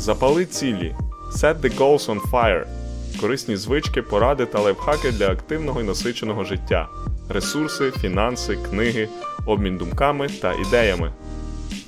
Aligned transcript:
Запали 0.00 0.46
цілі. 0.46 0.94
Set 1.32 1.60
the 1.60 1.78
goals 1.78 2.06
on 2.10 2.30
fire. 2.30 2.64
Корисні 3.20 3.56
звички, 3.56 4.02
поради 4.02 4.46
та 4.46 4.60
лайфхаки 4.60 5.10
для 5.10 5.28
активного 5.28 5.80
і 5.80 5.84
насиченого 5.84 6.44
життя. 6.44 6.88
Ресурси, 7.28 7.90
фінанси, 7.90 8.58
книги, 8.70 9.08
обмін 9.46 9.76
думками 9.76 10.28
та 10.28 10.52
ідеями. 10.52 11.12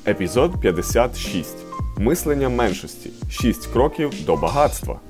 Епізод 0.07 0.53
56. 0.61 1.57
Мислення 1.99 2.49
меншості. 2.49 3.11
6 3.31 3.67
кроків 3.67 4.25
до 4.27 4.37
багатства. 4.37 5.01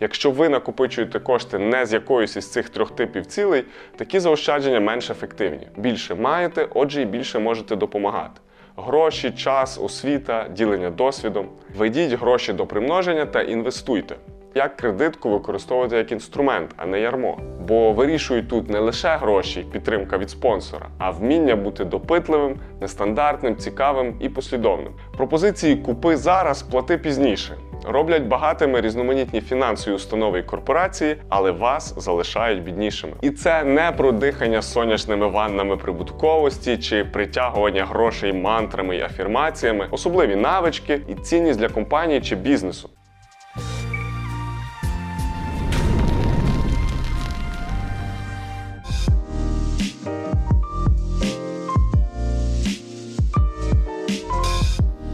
Якщо 0.00 0.30
ви 0.30 0.48
накопичуєте 0.48 1.20
кошти 1.20 1.58
не 1.58 1.86
з 1.86 1.92
якоюсь 1.92 2.36
із 2.36 2.52
цих 2.52 2.68
трьох 2.68 2.90
типів 2.96 3.26
цілей, 3.26 3.64
такі 3.96 4.20
заощадження 4.20 4.80
менш 4.80 5.10
ефективні. 5.10 5.68
Більше 5.76 6.14
маєте, 6.14 6.68
отже, 6.74 7.02
і 7.02 7.04
більше 7.04 7.38
можете 7.38 7.76
допомагати. 7.76 8.40
Гроші, 8.76 9.30
час, 9.30 9.80
освіта, 9.82 10.46
ділення 10.50 10.90
досвідом. 10.90 11.48
Ведіть 11.78 12.12
гроші 12.12 12.52
до 12.52 12.66
примноження 12.66 13.26
та 13.26 13.42
інвестуйте. 13.42 14.16
Як 14.54 14.76
кредитку 14.76 15.30
використовувати 15.30 15.96
як 15.96 16.12
інструмент, 16.12 16.70
а 16.76 16.86
не 16.86 17.00
ярмо. 17.00 17.38
Бо 17.68 17.92
вирішують 17.92 18.48
тут 18.48 18.70
не 18.70 18.78
лише 18.78 19.16
гроші, 19.16 19.66
підтримка 19.72 20.18
від 20.18 20.30
спонсора, 20.30 20.88
а 20.98 21.10
вміння 21.10 21.56
бути 21.56 21.84
допитливим, 21.84 22.60
нестандартним, 22.80 23.56
цікавим 23.56 24.16
і 24.20 24.28
послідовним. 24.28 24.92
Пропозиції 25.16 25.76
купи 25.76 26.16
зараз, 26.16 26.62
плати 26.62 26.98
пізніше. 26.98 27.56
Роблять 27.84 28.22
багатими 28.22 28.80
різноманітні 28.80 29.40
фінансові 29.40 29.94
установи 29.94 30.38
і 30.38 30.42
корпорації, 30.42 31.16
але 31.28 31.50
вас 31.50 31.94
залишають 31.96 32.62
біднішими. 32.62 33.12
І 33.22 33.30
це 33.30 33.64
не 33.64 33.92
про 33.92 34.12
дихання 34.12 34.62
сонячними 34.62 35.28
ваннами 35.28 35.76
прибутковості 35.76 36.78
чи 36.78 37.04
притягування 37.04 37.84
грошей 37.84 38.32
мантрами 38.32 38.96
і 38.96 39.00
афірмаціями, 39.00 39.88
особливі 39.90 40.36
навички 40.36 41.00
і 41.08 41.14
цінність 41.14 41.58
для 41.58 41.68
компанії 41.68 42.20
чи 42.20 42.36
бізнесу. 42.36 42.90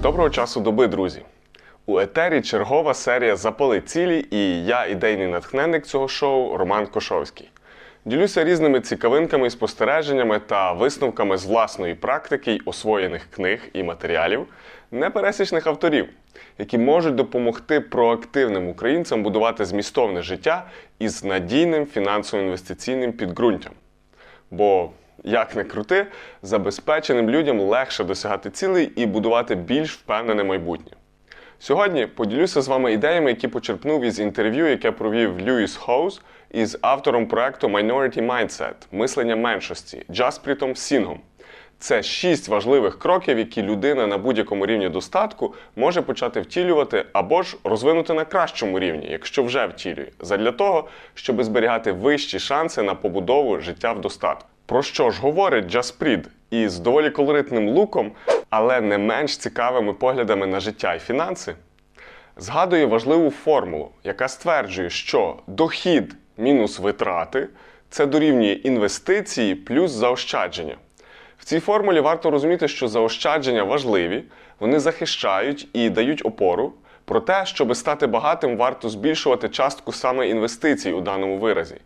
Доброго 0.02 0.30
часу 0.30 0.60
доби, 0.60 0.86
друзі! 0.86 1.22
У 1.88 2.00
етері 2.00 2.42
чергова 2.42 2.94
серія 2.94 3.36
Запали 3.36 3.80
цілі 3.80 4.26
і 4.30 4.64
я, 4.64 4.86
ідейний 4.86 5.26
натхненник 5.26 5.86
цього 5.86 6.08
шоу 6.08 6.56
Роман 6.56 6.86
Кошовський. 6.86 7.50
Ділюся 8.04 8.44
різними 8.44 8.80
цікавинками, 8.80 9.50
спостереженнями 9.50 10.38
та 10.38 10.72
висновками 10.72 11.36
з 11.36 11.44
власної 11.44 11.94
практики 11.94 12.52
й 12.52 12.62
освоєних 12.64 13.26
книг 13.30 13.60
і 13.72 13.82
матеріалів 13.82 14.46
непересічних 14.90 15.66
авторів, 15.66 16.08
які 16.58 16.78
можуть 16.78 17.14
допомогти 17.14 17.80
проактивним 17.80 18.68
українцям 18.68 19.22
будувати 19.22 19.64
змістовне 19.64 20.22
життя 20.22 20.66
із 20.98 21.24
надійним 21.24 21.86
фінансово-інвестиційним 21.86 23.12
підґрунтям. 23.12 23.72
Бо 24.50 24.90
як 25.24 25.56
не 25.56 25.64
крути, 25.64 26.06
забезпеченим 26.42 27.30
людям 27.30 27.60
легше 27.60 28.04
досягати 28.04 28.50
цілей 28.50 28.92
і 28.96 29.06
будувати 29.06 29.54
більш 29.54 29.94
впевнене 29.94 30.44
майбутнє. 30.44 30.92
Сьогодні 31.58 32.06
поділюся 32.06 32.62
з 32.62 32.68
вами 32.68 32.92
ідеями, 32.92 33.30
які 33.30 33.48
почерпнув 33.48 34.04
із 34.04 34.20
інтерв'ю, 34.20 34.66
яке 34.66 34.90
провів 34.90 35.48
Льюіс 35.48 35.76
Хоуз 35.76 36.20
із 36.50 36.78
автором 36.80 37.26
проекту 37.26 37.68
Minority 37.68 38.26
Mindset 38.26 38.74
мислення 38.92 39.36
меншості 39.36 40.04
Джаспрітом 40.10 40.76
Сінгом. 40.76 41.20
Це 41.78 42.02
шість 42.02 42.48
важливих 42.48 42.98
кроків, 42.98 43.38
які 43.38 43.62
людина 43.62 44.06
на 44.06 44.18
будь-якому 44.18 44.66
рівні 44.66 44.88
достатку 44.88 45.54
може 45.76 46.02
почати 46.02 46.40
втілювати 46.40 47.04
або 47.12 47.42
ж 47.42 47.56
розвинути 47.64 48.14
на 48.14 48.24
кращому 48.24 48.78
рівні, 48.78 49.08
якщо 49.10 49.42
вже 49.42 49.66
втілює, 49.66 50.08
задля 50.20 50.52
того, 50.52 50.88
щоб 51.14 51.42
зберігати 51.42 51.92
вищі 51.92 52.38
шанси 52.38 52.82
на 52.82 52.94
побудову 52.94 53.60
життя 53.60 53.92
в 53.92 54.00
достатку. 54.00 54.48
Про 54.66 54.82
що 54.82 55.10
ж 55.10 55.20
говорить 55.20 55.66
Джаспрід 55.66 56.28
із 56.50 56.78
доволі 56.78 57.10
колоритним 57.10 57.68
луком, 57.68 58.12
але 58.50 58.80
не 58.80 58.98
менш 58.98 59.36
цікавими 59.36 59.92
поглядами 59.92 60.46
на 60.46 60.60
життя 60.60 60.94
і 60.94 60.98
фінанси? 60.98 61.54
Згадує 62.36 62.86
важливу 62.86 63.30
формулу, 63.30 63.90
яка 64.04 64.28
стверджує, 64.28 64.90
що 64.90 65.36
дохід 65.46 66.16
мінус 66.36 66.78
витрати 66.78 67.48
це 67.90 68.06
дорівнює 68.06 68.52
інвестиції 68.52 69.54
плюс 69.54 69.90
заощадження. 69.90 70.76
В 71.38 71.44
цій 71.44 71.60
формулі 71.60 72.00
варто 72.00 72.30
розуміти, 72.30 72.68
що 72.68 72.88
заощадження 72.88 73.62
важливі, 73.64 74.24
вони 74.60 74.80
захищають 74.80 75.68
і 75.72 75.90
дають 75.90 76.26
опору. 76.26 76.72
Проте, 77.04 77.46
щоб 77.46 77.76
стати 77.76 78.06
багатим, 78.06 78.56
варто 78.56 78.88
збільшувати 78.88 79.48
частку 79.48 79.92
саме 79.92 80.28
інвестицій 80.28 80.92
у 80.92 81.00
даному 81.00 81.38
виразі. 81.38 81.76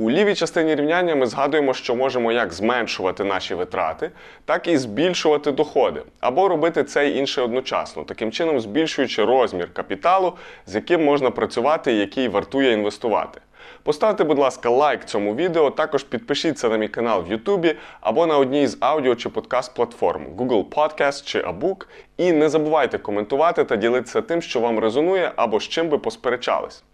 У 0.00 0.10
лівій 0.10 0.34
частині 0.34 0.74
рівняння 0.74 1.16
ми 1.16 1.26
згадуємо, 1.26 1.74
що 1.74 1.96
можемо 1.96 2.32
як 2.32 2.52
зменшувати 2.52 3.24
наші 3.24 3.54
витрати, 3.54 4.10
так 4.44 4.68
і 4.68 4.76
збільшувати 4.76 5.52
доходи, 5.52 6.02
або 6.20 6.48
робити 6.48 6.84
це 6.84 7.10
інше 7.10 7.42
одночасно, 7.42 8.04
таким 8.04 8.32
чином 8.32 8.60
збільшуючи 8.60 9.24
розмір 9.24 9.72
капіталу, 9.72 10.32
з 10.66 10.74
яким 10.74 11.04
можна 11.04 11.30
працювати 11.30 11.92
і 11.92 11.98
який 11.98 12.28
вартує 12.28 12.72
інвестувати. 12.72 13.40
Поставте, 13.82 14.24
будь 14.24 14.38
ласка, 14.38 14.70
лайк 14.70 15.04
цьому 15.04 15.34
відео, 15.34 15.70
також 15.70 16.02
підпишіться 16.02 16.68
на 16.68 16.76
мій 16.76 16.88
канал 16.88 17.24
в 17.28 17.30
Ютубі 17.30 17.74
або 18.00 18.26
на 18.26 18.38
одній 18.38 18.66
з 18.66 18.76
аудіо 18.80 19.14
чи 19.14 19.28
подкаст 19.28 19.74
платформ 19.74 20.26
Google 20.36 20.64
Podcast 20.64 21.24
чи 21.24 21.40
Abook. 21.40 21.86
І 22.16 22.32
не 22.32 22.48
забувайте 22.48 22.98
коментувати 22.98 23.64
та 23.64 23.76
ділитися 23.76 24.22
тим, 24.22 24.42
що 24.42 24.60
вам 24.60 24.78
резонує 24.78 25.32
або 25.36 25.60
з 25.60 25.68
чим 25.68 25.88
би 25.88 25.98
посперечались. 25.98 26.84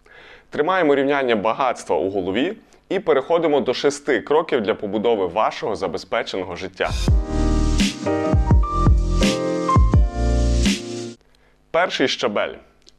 Тримаємо 0.49 0.95
рівняння 0.95 1.35
багатства 1.35 1.97
у 1.97 2.09
голові 2.09 2.55
і 2.89 2.99
переходимо 2.99 3.61
до 3.61 3.73
шести 3.73 4.21
кроків 4.21 4.61
для 4.61 4.73
побудови 4.73 5.27
вашого 5.27 5.75
забезпеченого 5.75 6.55
життя. 6.55 6.89
Перший 11.71 12.07
щабель 12.07 12.53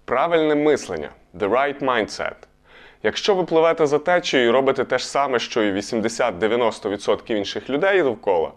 правильне 0.05 0.55
мислення. 0.55 1.11
The 1.35 1.51
right 1.51 1.79
mindset. 1.79 2.35
Якщо 3.03 3.35
ви 3.35 3.45
пливете 3.45 3.87
за 3.87 3.99
течією 3.99 4.49
і 4.49 4.53
робите 4.53 4.85
те 4.85 4.99
ж 4.99 5.09
саме, 5.09 5.39
що 5.39 5.63
і 5.63 5.73
80-90% 5.73 7.33
інших 7.33 7.71
людей 7.71 8.03
довкола, 8.03 8.53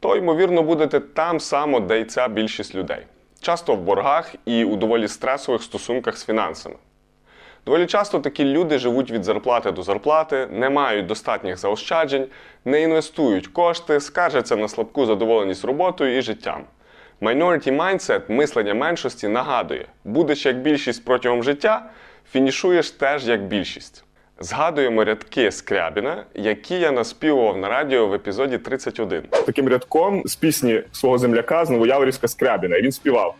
то, 0.00 0.16
ймовірно, 0.16 0.62
будете 0.62 1.00
там 1.00 1.40
само, 1.40 1.80
де 1.80 2.00
й 2.00 2.04
ця 2.04 2.28
більшість 2.28 2.74
людей. 2.74 3.06
Часто 3.40 3.74
в 3.74 3.80
боргах 3.80 4.34
і 4.44 4.64
у 4.64 4.76
доволі 4.76 5.08
стресових 5.08 5.62
стосунках 5.62 6.16
з 6.16 6.24
фінансами. 6.24 6.76
Доволі 7.68 7.86
часто 7.86 8.20
такі 8.20 8.44
люди 8.44 8.78
живуть 8.78 9.10
від 9.10 9.24
зарплати 9.24 9.72
до 9.72 9.82
зарплати, 9.82 10.48
не 10.50 10.70
мають 10.70 11.06
достатніх 11.06 11.56
заощаджень, 11.58 12.26
не 12.64 12.82
інвестують 12.82 13.46
кошти, 13.46 14.00
скаржаться 14.00 14.56
на 14.56 14.68
слабку 14.68 15.06
задоволеність 15.06 15.64
роботою 15.64 16.18
і 16.18 16.22
життям. 16.22 16.64
Minority 17.20 17.76
Mindset, 17.76 18.20
мислення 18.28 18.74
меншості, 18.74 19.28
нагадує, 19.28 19.86
будеш 20.04 20.46
як 20.46 20.58
більшість 20.58 21.04
протягом 21.04 21.42
життя, 21.42 21.90
фінішуєш 22.32 22.90
теж 22.90 23.28
як 23.28 23.42
більшість. 23.42 24.04
Згадуємо 24.40 25.04
рядки 25.04 25.52
Скрябіна, 25.52 26.24
які 26.34 26.74
я 26.74 26.90
наспівував 26.90 27.58
на 27.58 27.68
радіо 27.68 28.06
в 28.06 28.14
епізоді 28.14 28.58
31. 28.58 29.22
Таким 29.46 29.68
рядком 29.68 30.22
з 30.24 30.36
пісні 30.36 30.82
свого 30.92 31.18
земляка 31.18 31.64
з 31.64 31.70
Новояворівська 31.70 32.28
Скрябіна. 32.28 32.76
І 32.76 32.82
він 32.82 32.92
співав: 32.92 33.34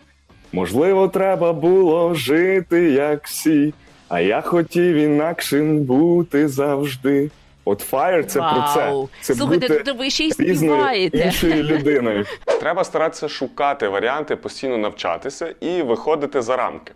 Можливо, 0.53 1.09
треба 1.09 1.53
було 1.53 2.15
жити, 2.15 2.91
як 2.91 3.27
всі, 3.27 3.75
а 4.09 4.21
я 4.21 4.41
хотів 4.41 4.97
інакшим 4.97 5.79
бути 5.79 6.49
завжди. 6.49 7.31
От 7.65 7.93
Fire– 7.93 8.25
це 8.27 8.41
Вау. 8.41 8.55
про 8.55 8.63
це. 8.75 8.93
Це 9.21 9.35
Слухайте, 9.35 9.69
бути 9.69 9.81
то 9.83 9.95
ви 9.95 10.11
ще 10.11 10.25
й 10.25 10.29
різною 10.39 10.73
співаєте. 10.73 11.19
іншою 11.19 11.63
людиною. 11.63 12.25
Треба 12.61 12.85
старатися 12.85 13.29
шукати 13.29 13.89
варіанти, 13.89 14.37
постійно 14.37 14.79
навчатися 14.79 15.55
і 15.61 15.83
виходити 15.83 16.43
за 16.43 16.57
рамки. 16.57 16.93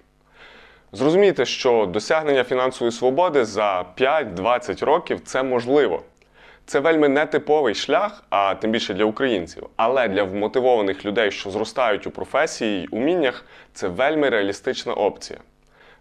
Зрозумійте, 0.92 1.44
що 1.44 1.86
досягнення 1.92 2.44
фінансової 2.44 2.92
свободи 2.92 3.44
за 3.44 3.84
5-20 3.98 4.84
років 4.84 5.20
це 5.24 5.42
можливо. 5.42 6.02
Це 6.66 6.80
вельми 6.80 7.08
нетиповий 7.08 7.74
шлях, 7.74 8.24
а 8.30 8.54
тим 8.54 8.70
більше 8.70 8.94
для 8.94 9.04
українців. 9.04 9.66
Але 9.76 10.08
для 10.08 10.22
вмотивованих 10.22 11.04
людей, 11.04 11.30
що 11.30 11.50
зростають 11.50 12.06
у 12.06 12.10
професії 12.10 12.82
й 12.82 12.88
уміннях, 12.90 13.44
це 13.74 13.88
вельми 13.88 14.28
реалістична 14.28 14.94
опція. 14.94 15.38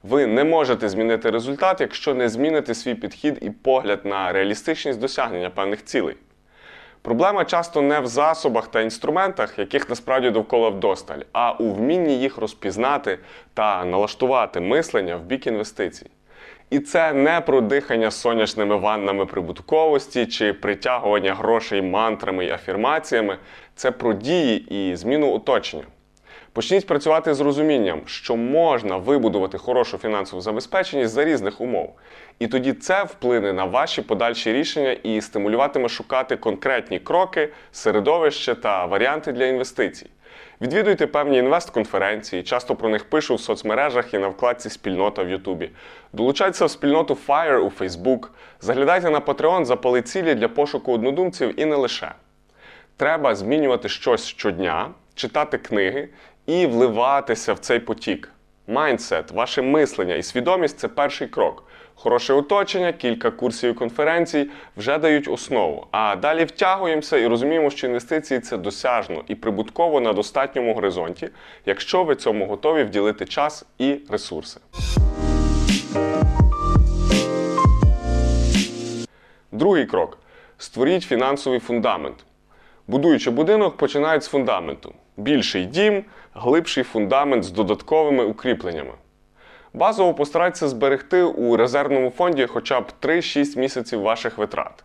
Ви 0.04 0.28
не 0.28 0.44
можете 0.44 0.90
змінити 0.90 1.30
результат, 1.30 1.82
якщо 1.82 2.14
не 2.14 2.30
зміните 2.30 2.74
свій 2.74 2.96
підхід 2.96 3.38
і 3.42 3.50
погляд 3.50 4.00
на 4.06 4.32
реалістичність 4.32 5.00
досягнення 5.00 5.50
певних 5.50 5.86
цілей. 5.86 6.16
Проблема 7.02 7.46
часто 7.46 7.82
не 7.82 8.00
в 8.00 8.08
засобах 8.08 8.68
та 8.68 8.82
інструментах, 8.82 9.60
яких 9.60 9.90
насправді 9.90 10.30
довкола 10.30 10.70
вдосталь, 10.70 11.20
а 11.32 11.52
у 11.52 11.72
вмінні 11.72 12.20
їх 12.20 12.38
розпізнати 12.38 13.20
та 13.54 13.86
налаштувати 13.86 14.60
мислення 14.60 15.16
в 15.16 15.22
бік 15.22 15.48
інвестицій. 15.48 16.10
І 16.70 16.80
це 16.80 17.14
не 17.14 17.42
про 17.42 17.62
дихання 17.62 18.12
сонячними 18.12 18.76
ваннами 18.76 19.26
прибутковості 19.26 20.26
чи 20.26 20.54
притягування 20.54 21.36
грошей 21.36 21.82
мантрами 21.82 22.46
і 22.46 22.52
афірмаціями, 22.52 23.38
це 23.76 23.92
про 23.92 24.14
дії 24.14 24.66
і 24.70 24.96
зміну 24.96 25.34
оточення. 25.34 25.84
Почніть 26.54 26.88
працювати 26.88 27.34
з 27.34 27.40
розумінням, 27.40 28.02
що 28.06 28.36
можна 28.36 28.98
вибудувати 28.98 29.58
хорошу 29.58 29.98
фінансову 29.98 30.42
забезпеченість 30.42 31.14
за 31.14 31.26
різних 31.26 31.62
умов. 31.62 31.94
І 32.40 32.48
тоді 32.48 32.74
це 32.74 33.04
вплине 33.04 33.54
на 33.54 33.66
ваші 33.66 34.02
подальші 34.02 34.54
рішення 34.54 34.92
і 34.92 35.22
стимулюватиме 35.22 35.90
шукати 35.90 36.38
конкретні 36.38 37.00
кроки, 37.00 37.50
середовище 37.72 38.56
та 38.56 38.86
варіанти 38.86 39.32
для 39.32 39.46
інвестицій. 39.46 40.10
Відвідуйте 40.62 41.08
певні 41.08 41.38
інвест-конференції, 41.38 42.44
часто 42.44 42.76
про 42.76 42.90
них 42.90 43.10
пишу 43.10 43.36
в 43.36 43.42
соцмережах 43.42 44.14
і 44.14 44.18
на 44.18 44.28
вкладці 44.28 44.70
Спільнота 44.70 45.24
в 45.24 45.30
Ютубі. 45.30 45.70
Долучайтеся 46.14 46.66
в 46.66 46.72
спільноту 46.72 47.18
FIRE 47.28 47.58
у 47.58 47.72
Facebook, 47.80 48.28
заглядайте 48.62 49.10
на 49.10 49.20
Patreon 49.20 49.66
запали 49.66 50.02
цілі 50.02 50.36
для 50.36 50.48
пошуку 50.48 50.94
однодумців 50.94 51.60
і 51.60 51.66
не 51.66 51.76
лише. 51.76 52.12
Треба 52.98 53.36
змінювати 53.36 53.90
щось 53.90 54.26
щодня, 54.26 54.90
читати 55.16 55.58
книги 55.58 56.10
і 56.52 56.66
вливатися 56.66 57.54
в 57.54 57.60
цей 57.60 57.80
потік. 57.80 58.32
Майндсет, 58.68 59.32
ваше 59.32 59.62
мислення 59.62 60.16
і 60.16 60.24
свідомість 60.24 60.80
це 60.80 60.88
перший 60.88 61.28
крок. 61.28 61.64
Хороше 61.96 62.34
оточення, 62.34 62.94
кілька 62.94 63.32
курсів 63.32 63.70
і 63.72 63.74
конференцій 63.74 64.50
вже 64.78 64.98
дають 64.98 65.28
основу. 65.28 65.88
А 65.92 66.16
далі 66.16 66.46
втягуємося 66.46 67.18
і 67.18 67.28
розуміємо, 67.28 67.70
що 67.70 67.88
інвестиції 67.88 68.40
це 68.40 68.58
досяжно 68.58 69.24
і 69.28 69.36
прибутково 69.36 70.02
на 70.02 70.14
достатньому 70.14 70.74
горизонті, 70.74 71.30
якщо 71.66 72.04
ви 72.04 72.16
цьому 72.16 72.46
готові 72.46 72.84
вділити 72.84 73.26
час 73.26 73.66
і 73.78 73.98
ресурси. 74.10 74.60
Другий 79.52 79.86
крок 79.86 80.18
створіть 80.58 81.04
фінансовий 81.04 81.60
фундамент. 81.60 82.16
Будуючи 82.88 83.32
будинок, 83.32 83.78
починають 83.78 84.24
з 84.24 84.28
фундаменту. 84.28 84.94
Більший 85.22 85.66
дім, 85.66 86.04
глибший 86.34 86.84
фундамент 86.84 87.44
з 87.44 87.52
додатковими 87.52 88.26
укріпленнями. 88.26 88.92
Базово 89.74 90.14
постарайтеся 90.14 90.68
зберегти 90.68 91.24
у 91.24 91.58
резервному 91.58 92.10
фонді 92.10 92.46
хоча 92.46 92.82
б 92.82 92.86
3-6 93.02 93.60
місяців 93.60 94.02
ваших 94.02 94.38
витрат. 94.38 94.84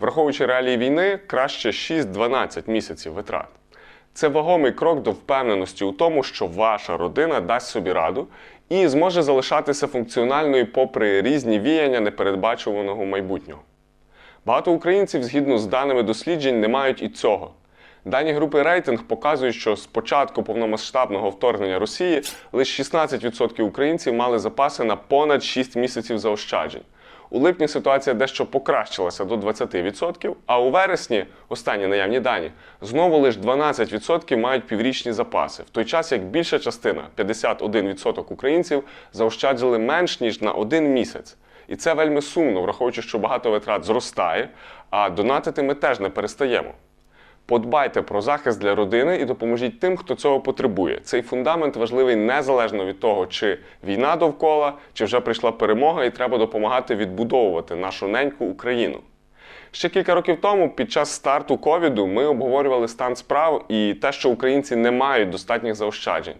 Враховуючи 0.00 0.46
реалії 0.46 0.76
війни, 0.76 1.18
краще 1.26 1.68
6-12 1.70 2.70
місяців 2.70 3.12
витрат. 3.12 3.48
Це 4.14 4.28
вагомий 4.28 4.72
крок 4.72 5.02
до 5.02 5.10
впевненості 5.10 5.84
у 5.84 5.92
тому, 5.92 6.22
що 6.22 6.46
ваша 6.46 6.96
родина 6.96 7.40
дасть 7.40 7.66
собі 7.66 7.92
раду 7.92 8.26
і 8.68 8.88
зможе 8.88 9.22
залишатися 9.22 9.86
функціональною 9.86 10.72
попри 10.72 11.22
різні 11.22 11.60
віяння 11.60 12.00
непередбачуваного 12.00 13.04
майбутнього. 13.04 13.62
Багато 14.46 14.72
українців, 14.72 15.24
згідно 15.24 15.58
з 15.58 15.66
даними 15.66 16.02
досліджень, 16.02 16.60
не 16.60 16.68
мають 16.68 17.02
і 17.02 17.08
цього. 17.08 17.50
Дані 18.04 18.32
групи 18.32 18.62
рейтинг 18.62 19.02
показують, 19.02 19.54
що 19.54 19.76
з 19.76 19.86
початку 19.86 20.42
повномасштабного 20.42 21.30
вторгнення 21.30 21.78
Росії 21.78 22.22
лише 22.52 22.82
16% 22.82 23.62
українців 23.62 24.14
мали 24.14 24.38
запаси 24.38 24.84
на 24.84 24.96
понад 24.96 25.44
6 25.44 25.76
місяців 25.76 26.18
заощаджень. 26.18 26.82
У 27.30 27.38
липні 27.38 27.68
ситуація 27.68 28.14
дещо 28.14 28.46
покращилася 28.46 29.24
до 29.24 29.36
20%, 29.36 30.34
а 30.46 30.60
у 30.60 30.70
вересні, 30.70 31.24
останні 31.48 31.86
наявні 31.86 32.20
дані, 32.20 32.50
знову 32.80 33.18
лише 33.18 33.40
12% 33.40 34.36
мають 34.36 34.66
піврічні 34.66 35.12
запаси, 35.12 35.62
в 35.62 35.70
той 35.70 35.84
час 35.84 36.12
як 36.12 36.22
більша 36.22 36.58
частина 36.58 37.02
51% 37.16 38.24
українців 38.28 38.84
заощаджили 39.12 39.78
менш 39.78 40.20
ніж 40.20 40.40
на 40.40 40.52
один 40.52 40.92
місяць. 40.92 41.36
І 41.68 41.76
це 41.76 41.94
вельми 41.94 42.22
сумно, 42.22 42.62
враховуючи, 42.62 43.02
що 43.02 43.18
багато 43.18 43.50
витрат 43.50 43.84
зростає, 43.84 44.48
а 44.90 45.10
донатити 45.10 45.62
ми 45.62 45.74
теж 45.74 46.00
не 46.00 46.08
перестаємо. 46.08 46.74
Подбайте 47.46 48.02
про 48.02 48.22
захист 48.22 48.60
для 48.60 48.74
родини 48.74 49.16
і 49.16 49.24
допоможіть 49.24 49.80
тим, 49.80 49.96
хто 49.96 50.14
цього 50.14 50.40
потребує. 50.40 51.00
Цей 51.02 51.22
фундамент 51.22 51.76
важливий 51.76 52.16
незалежно 52.16 52.84
від 52.84 53.00
того, 53.00 53.26
чи 53.26 53.58
війна 53.84 54.16
довкола, 54.16 54.72
чи 54.92 55.04
вже 55.04 55.20
прийшла 55.20 55.52
перемога, 55.52 56.04
і 56.04 56.10
треба 56.10 56.38
допомагати 56.38 56.94
відбудовувати 56.94 57.76
нашу 57.76 58.08
неньку 58.08 58.44
Україну. 58.44 58.98
Ще 59.70 59.88
кілька 59.88 60.14
років 60.14 60.40
тому, 60.40 60.70
під 60.70 60.92
час 60.92 61.10
старту 61.10 61.58
ковіду, 61.58 62.06
ми 62.06 62.24
обговорювали 62.24 62.88
стан 62.88 63.16
справ 63.16 63.64
і 63.68 63.94
те, 63.94 64.12
що 64.12 64.30
українці 64.30 64.76
не 64.76 64.90
мають 64.90 65.30
достатніх 65.30 65.74
заощаджень. 65.74 66.36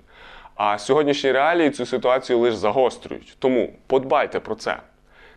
А 0.54 0.78
сьогоднішні 0.78 1.32
реалії 1.32 1.70
цю 1.70 1.86
ситуацію 1.86 2.38
лише 2.38 2.56
загострюють. 2.56 3.36
Тому 3.38 3.72
подбайте 3.86 4.40
про 4.40 4.54
це. 4.54 4.76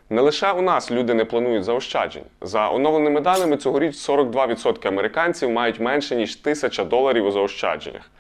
Не 0.10 0.22
лише 0.22 0.52
у 0.52 0.62
нас 0.62 0.92
люди 0.92 1.14
не 1.14 1.26
планують 1.26 1.64
заощаджень. 1.64 2.24
За 2.42 2.70
оновленими 2.70 3.22
даними, 3.22 3.58
цьогоріч 3.58 3.96
42% 3.96 4.88
американців 4.88 5.50
мають 5.50 5.80
менше 5.80 6.16
ніж 6.16 6.38
1000 6.42 6.84
доларів 6.84 7.26
у 7.26 7.32
заощадженнях. 7.32 8.12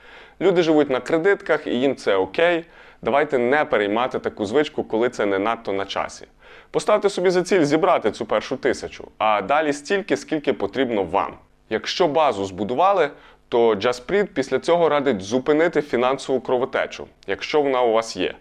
Люди 0.42 0.64
живуть 0.64 0.90
на 0.90 1.00
кредитках 1.00 1.68
і 1.68 1.70
їм 1.70 1.96
це 1.96 2.16
окей. 2.16 2.66
Давайте 3.02 3.38
не 3.38 3.66
переймати 3.66 4.20
таку 4.20 4.46
звичку, 4.46 4.84
коли 4.84 5.10
це 5.10 5.26
не 5.26 5.40
надто 5.40 5.74
на 5.74 5.86
часі. 5.86 6.26
Поставте 6.72 7.10
собі 7.10 7.30
за 7.30 7.44
ціль 7.44 7.64
зібрати 7.64 8.12
цю 8.12 8.26
першу 8.26 8.58
тисячу, 8.58 9.08
а 9.18 9.42
далі 9.42 9.74
стільки, 9.74 10.18
скільки 10.18 10.54
потрібно 10.54 11.04
вам. 11.04 11.34
Якщо 11.70 12.08
базу 12.08 12.46
збудували, 12.46 13.10
то 13.50 13.76
Джаспріт 13.76 14.34
після 14.34 14.60
цього 14.60 14.90
радить 14.90 15.22
зупинити 15.22 15.82
фінансову 15.82 16.42
кровотечу, 16.42 17.08
якщо 17.28 17.62
вона 17.62 17.82
у 17.82 17.92
вас 17.92 18.18
є 18.18 18.36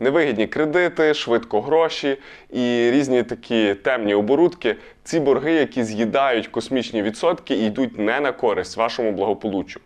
невигідні 0.00 0.46
кредити, 0.46 1.14
швидко 1.14 1.60
гроші 1.60 2.18
і 2.50 2.90
різні 2.90 3.22
такі 3.22 3.74
темні 3.74 4.14
оборудки. 4.14 4.76
Ці 5.04 5.20
борги, 5.20 5.52
які 5.52 5.84
з'їдають 5.84 6.48
космічні 6.48 7.02
відсотки 7.02 7.54
йдуть 7.54 7.98
не 7.98 8.20
на 8.20 8.32
користь 8.32 8.76
вашому 8.76 9.12
благополуччю. 9.12 9.80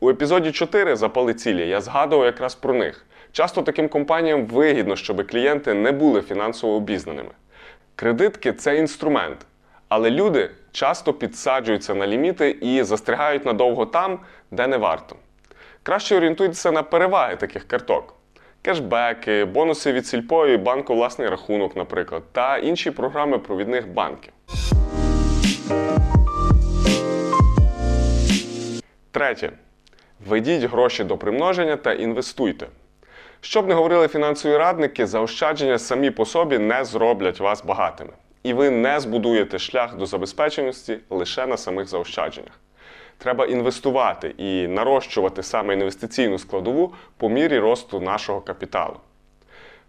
У 0.00 0.10
епізоді 0.10 0.52
4 0.52 0.96
запали 0.96 1.34
цілі 1.34 1.68
я 1.68 1.80
згадував 1.80 2.26
якраз 2.26 2.54
про 2.54 2.74
них. 2.74 3.06
Часто 3.32 3.62
таким 3.62 3.88
компаніям 3.88 4.46
вигідно, 4.46 4.96
щоб 4.96 5.30
клієнти 5.30 5.74
не 5.74 5.92
були 5.92 6.22
фінансово 6.22 6.74
обізнаними. 6.74 7.30
Кредитки 7.96 8.52
це 8.52 8.76
інструмент, 8.76 9.38
але 9.88 10.10
люди 10.10 10.50
часто 10.72 11.12
підсаджуються 11.12 11.94
на 11.94 12.06
ліміти 12.06 12.50
і 12.50 12.82
застрягають 12.82 13.44
надовго 13.44 13.86
там, 13.86 14.18
де 14.50 14.66
не 14.66 14.76
варто. 14.76 15.16
Краще 15.82 16.16
орієнтуйтеся 16.16 16.72
на 16.72 16.82
переваги 16.82 17.36
таких 17.36 17.64
карток 17.64 18.14
кешбеки, 18.64 19.44
бонуси 19.44 19.92
від 19.92 20.06
сільпо 20.06 20.46
і 20.46 20.56
банку 20.56 20.94
власний 20.94 21.28
рахунок, 21.28 21.76
наприклад, 21.76 22.22
та 22.32 22.58
інші 22.58 22.90
програми 22.90 23.38
провідних 23.38 23.88
банків. 23.88 24.32
Третє. 29.10 29.52
Ведіть 30.28 30.62
гроші 30.62 31.04
до 31.04 31.16
примноження 31.18 31.76
та 31.76 31.92
інвестуйте. 31.92 32.66
Щоб 33.40 33.68
не 33.68 33.74
говорили 33.74 34.08
фінансові 34.08 34.56
радники, 34.56 35.06
заощадження 35.06 35.78
самі 35.78 36.10
по 36.10 36.26
собі 36.26 36.58
не 36.58 36.84
зроблять 36.84 37.40
вас 37.40 37.64
багатими. 37.64 38.12
І 38.42 38.52
ви 38.52 38.70
не 38.70 39.00
збудуєте 39.00 39.58
шлях 39.58 39.96
до 39.96 40.06
забезпеченості 40.06 40.98
лише 41.10 41.46
на 41.46 41.56
самих 41.56 41.88
заощадженнях 41.88 42.60
треба 43.24 43.46
інвестувати 43.46 44.34
і 44.38 44.68
нарощувати 44.68 45.42
саме 45.42 45.74
інвестиційну 45.74 46.38
складову 46.38 46.92
по 47.16 47.28
мірі 47.28 47.58
росту 47.58 48.00
нашого 48.00 48.40
капіталу. 48.40 48.96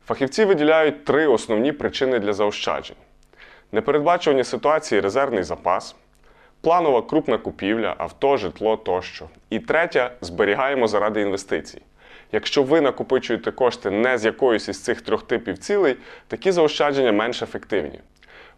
Фахівці 0.06 0.46
виділяють 0.46 1.06
три 1.06 1.28
основні 1.28 1.72
причини 1.72 2.20
для 2.20 2.34
заощаджень: 2.34 2.96
непередбачувані 3.72 4.44
ситуації 4.44 5.02
резервний 5.02 5.44
запас, 5.44 5.96
планова 6.62 7.02
крупна 7.02 7.38
купівля, 7.38 7.96
авто, 7.98 8.38
житло 8.38 8.78
тощо. 8.78 9.26
І 9.50 9.60
третя 9.60 10.12
зберігаємо 10.22 10.88
заради 10.88 11.22
інвестицій. 11.22 11.82
Якщо 12.32 12.64
ви 12.64 12.82
накопичуєте 12.82 13.52
кошти 13.52 13.92
не 13.92 14.18
з 14.18 14.26
якоюсь 14.26 14.68
із 14.68 14.84
цих 14.84 15.02
трьох 15.02 15.24
типів 15.24 15.58
цілей, 15.58 15.96
такі 16.28 16.52
заощадження 16.52 17.12
менш 17.12 17.42
ефективні. 17.42 18.00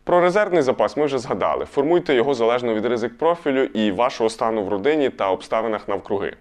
Про 0.07 0.21
резервний 0.21 0.61
запас 0.61 0.97
ми 0.97 1.05
вже 1.05 1.19
згадали. 1.19 1.65
Формуйте 1.65 2.15
його 2.15 2.33
залежно 2.33 2.73
від 2.73 2.85
ризик 2.85 3.17
профілю 3.17 3.63
і 3.63 3.91
вашого 3.91 4.29
стану 4.29 4.63
в 4.63 4.69
родині 4.69 5.09
та 5.09 5.31
обставинах 5.31 5.87
навкруги. 5.87 6.33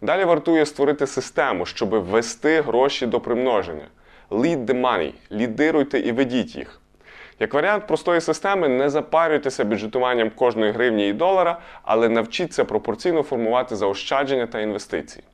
Далі 0.00 0.24
вартує 0.24 0.66
створити 0.66 1.06
систему, 1.06 1.66
щоб 1.66 1.88
ввести 1.88 2.60
гроші 2.60 3.06
до 3.06 3.20
примноження. 3.20 3.84
Lead 4.30 4.64
the 4.66 4.80
money, 4.80 5.12
лідируйте 5.32 6.00
і 6.00 6.12
ведіть 6.12 6.56
їх. 6.56 6.80
Як 7.40 7.54
варіант 7.54 7.86
простої 7.86 8.20
системи, 8.20 8.68
не 8.68 8.90
запарюйтеся 8.90 9.64
бюджетуванням 9.64 10.30
кожної 10.30 10.72
гривні 10.72 11.08
і 11.08 11.12
долара, 11.12 11.60
але 11.82 12.08
навчіться 12.08 12.64
пропорційно 12.64 13.22
формувати 13.22 13.76
заощадження 13.76 14.46
та 14.46 14.60
інвестиції. 14.60 15.24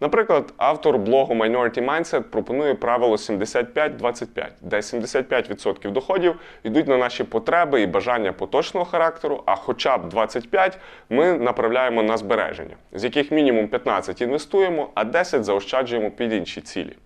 Наприклад, 0.00 0.54
автор 0.56 0.98
блогу 0.98 1.34
Minority 1.34 1.84
Mindset 1.84 2.20
пропонує 2.20 2.74
правило 2.74 3.16
75-25, 3.16 4.46
де 4.60 4.76
75% 4.76 5.90
доходів 5.90 6.34
йдуть 6.62 6.88
на 6.88 6.96
наші 6.96 7.24
потреби 7.24 7.82
і 7.82 7.86
бажання 7.86 8.32
поточного 8.32 8.86
характеру, 8.86 9.42
а 9.46 9.56
хоча 9.56 9.98
б 9.98 10.14
25% 10.14 10.72
ми 11.10 11.32
направляємо 11.32 12.02
на 12.02 12.16
збереження, 12.16 12.76
з 12.92 13.04
яких 13.04 13.30
мінімум 13.30 13.68
15 13.68 14.20
інвестуємо, 14.20 14.90
а 14.94 15.04
10 15.04 15.44
заощаджуємо 15.44 16.10
під 16.10 16.32
інші 16.32 16.60
цілі. 16.60 16.96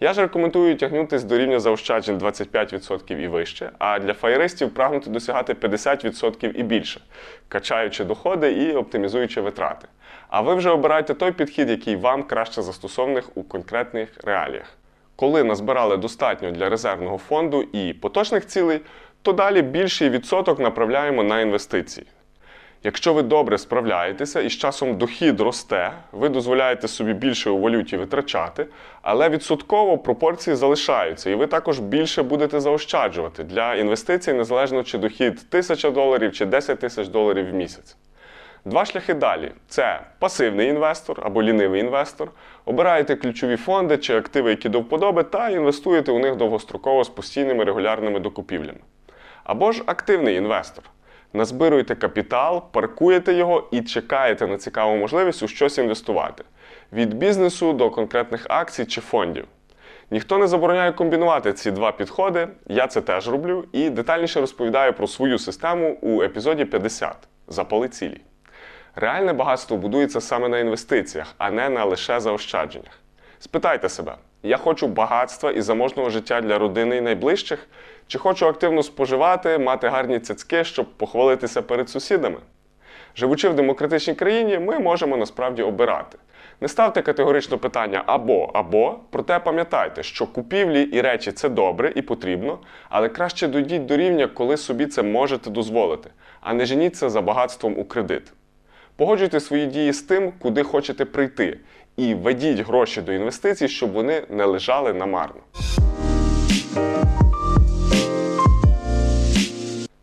Я 0.00 0.12
ж 0.12 0.20
рекомендую 0.20 0.76
тягнутися 0.76 1.26
до 1.26 1.38
рівня 1.38 1.60
заощаджень 1.60 2.18
25% 2.18 3.18
і 3.18 3.28
вище, 3.28 3.70
а 3.78 3.98
для 3.98 4.14
фаєристів 4.14 4.74
прагнути 4.74 5.10
досягати 5.10 5.52
50% 5.52 6.52
і 6.52 6.62
більше, 6.62 7.00
качаючи 7.48 8.04
доходи 8.04 8.52
і 8.52 8.72
оптимізуючи 8.72 9.40
витрати. 9.40 9.88
А 10.28 10.40
ви 10.40 10.54
вже 10.54 10.70
обирайте 10.70 11.14
той 11.14 11.32
підхід, 11.32 11.70
який 11.70 11.96
вам 11.96 12.22
краще 12.22 12.62
застосований 12.62 13.22
у 13.34 13.42
конкретних 13.42 14.08
реаліях. 14.24 14.76
Коли 15.16 15.44
назбирали 15.44 15.96
достатньо 15.96 16.50
для 16.50 16.68
резервного 16.68 17.18
фонду 17.18 17.62
і 17.72 17.92
поточних 17.92 18.46
цілей, 18.46 18.80
то 19.22 19.32
далі 19.32 19.62
більший 19.62 20.10
відсоток 20.10 20.58
направляємо 20.58 21.22
на 21.22 21.40
інвестиції. 21.40 22.06
Якщо 22.86 23.12
ви 23.14 23.22
добре 23.22 23.58
справляєтеся 23.58 24.40
і 24.40 24.48
з 24.48 24.52
часом 24.52 24.98
дохід 24.98 25.40
росте, 25.40 25.92
ви 26.12 26.28
дозволяєте 26.28 26.88
собі 26.88 27.12
більше 27.12 27.50
у 27.50 27.60
валюті 27.60 27.96
витрачати, 27.96 28.66
але 29.02 29.28
відсотково 29.28 29.98
пропорції 29.98 30.56
залишаються, 30.56 31.30
і 31.30 31.34
ви 31.34 31.46
також 31.46 31.78
більше 31.78 32.22
будете 32.22 32.60
заощаджувати 32.60 33.44
для 33.44 33.74
інвестицій, 33.74 34.32
незалежно 34.32 34.82
чи 34.82 34.98
дохід 34.98 35.32
1000 35.32 35.90
доларів 35.90 36.32
чи 36.32 36.46
10 36.46 36.80
тисяч 36.80 37.08
доларів 37.08 37.50
в 37.50 37.54
місяць. 37.54 37.96
Два 38.64 38.84
шляхи 38.84 39.14
далі: 39.14 39.52
це 39.68 40.00
пасивний 40.18 40.68
інвестор 40.68 41.20
або 41.22 41.42
лінивий 41.42 41.80
інвестор. 41.80 42.30
Обираєте 42.64 43.16
ключові 43.16 43.56
фонди 43.56 43.98
чи 43.98 44.16
активи, 44.16 44.50
які 44.50 44.68
до 44.68 44.80
вподоби, 44.80 45.22
та 45.22 45.48
інвестуєте 45.48 46.12
у 46.12 46.18
них 46.18 46.36
довгостроково 46.36 47.04
з 47.04 47.08
постійними 47.08 47.64
регулярними 47.64 48.20
докупівлями. 48.20 48.80
Або 49.44 49.72
ж 49.72 49.82
активний 49.86 50.36
інвестор. 50.36 50.84
Назбируєте 51.36 51.94
капітал, 51.94 52.62
паркуєте 52.72 53.32
його 53.32 53.68
і 53.70 53.80
чекаєте 53.82 54.46
на 54.46 54.56
цікаву 54.56 54.96
можливість 54.96 55.42
у 55.42 55.48
щось 55.48 55.78
інвестувати 55.78 56.44
від 56.92 57.14
бізнесу 57.14 57.72
до 57.72 57.90
конкретних 57.90 58.46
акцій 58.48 58.84
чи 58.84 59.00
фондів. 59.00 59.44
Ніхто 60.10 60.38
не 60.38 60.46
забороняє 60.46 60.92
комбінувати 60.92 61.52
ці 61.52 61.70
два 61.70 61.92
підходи, 61.92 62.48
я 62.66 62.86
це 62.86 63.00
теж 63.00 63.28
роблю 63.28 63.64
і 63.72 63.90
детальніше 63.90 64.40
розповідаю 64.40 64.92
про 64.92 65.06
свою 65.06 65.38
систему 65.38 65.98
у 66.00 66.22
епізоді 66.22 66.64
50 66.64 67.16
Запали 67.48 67.88
цілі. 67.88 68.20
Реальне 68.94 69.32
багатство 69.32 69.76
будується 69.76 70.20
саме 70.20 70.48
на 70.48 70.58
інвестиціях, 70.58 71.34
а 71.38 71.50
не 71.50 71.68
на 71.68 71.84
лише 71.84 72.20
заощадженнях. 72.20 73.00
Спитайте 73.38 73.88
себе: 73.88 74.14
я 74.44 74.56
хочу 74.56 74.88
багатства 74.88 75.50
і 75.50 75.60
заможного 75.60 76.10
життя 76.10 76.40
для 76.40 76.58
родини 76.58 76.96
і 76.96 77.00
найближчих, 77.00 77.66
чи 78.06 78.18
хочу 78.18 78.46
активно 78.46 78.82
споживати, 78.82 79.58
мати 79.58 79.88
гарні 79.88 80.18
цяцьки, 80.18 80.64
щоб 80.64 80.86
похвалитися 80.96 81.62
перед 81.62 81.88
сусідами? 81.88 82.38
Живучи 83.16 83.48
в 83.48 83.54
демократичній 83.54 84.14
країні, 84.14 84.58
ми 84.58 84.78
можемо 84.78 85.16
насправді 85.16 85.62
обирати. 85.62 86.18
Не 86.60 86.68
ставте 86.68 87.02
категорично 87.02 87.58
питання 87.58 88.02
або 88.06 88.50
або, 88.54 88.98
проте 89.10 89.38
пам'ятайте, 89.38 90.02
що 90.02 90.26
купівлі 90.26 90.82
і 90.82 91.00
речі 91.00 91.32
це 91.32 91.48
добре 91.48 91.92
і 91.94 92.02
потрібно, 92.02 92.58
але 92.88 93.08
краще 93.08 93.48
дойдіть 93.48 93.86
до 93.86 93.96
рівня, 93.96 94.26
коли 94.26 94.56
собі 94.56 94.86
це 94.86 95.02
можете 95.02 95.50
дозволити, 95.50 96.10
а 96.40 96.54
не 96.54 96.66
женіться 96.66 97.10
за 97.10 97.22
багатством 97.22 97.78
у 97.78 97.84
кредит. 97.84 98.32
Погоджуйте 98.96 99.40
свої 99.40 99.66
дії 99.66 99.92
з 99.92 100.02
тим, 100.02 100.32
куди 100.38 100.62
хочете 100.62 101.04
прийти, 101.04 101.58
і 101.96 102.14
ведіть 102.14 102.60
гроші 102.60 103.02
до 103.02 103.12
інвестицій, 103.12 103.68
щоб 103.68 103.92
вони 103.92 104.22
не 104.30 104.44
лежали 104.44 104.92
намарно. 104.92 105.40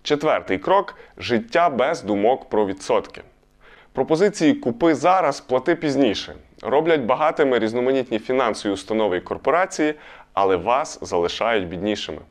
Четвертий 0.04 0.58
крок 0.58 0.96
життя 1.18 1.70
без 1.70 2.04
думок 2.04 2.50
про 2.50 2.66
відсотки. 2.66 3.22
Пропозиції 3.94 4.54
купи 4.54 4.96
зараз, 4.96 5.42
плати 5.42 5.76
пізніше. 5.76 6.36
Роблять 6.62 7.02
багатими 7.02 7.60
різноманітні 7.60 8.20
фінансові 8.20 8.74
установи 8.74 9.18
і 9.18 9.22
корпорації, 9.22 9.94
але 10.34 10.56
вас 10.56 11.00
залишають 11.02 11.68
біднішими. 11.68 12.22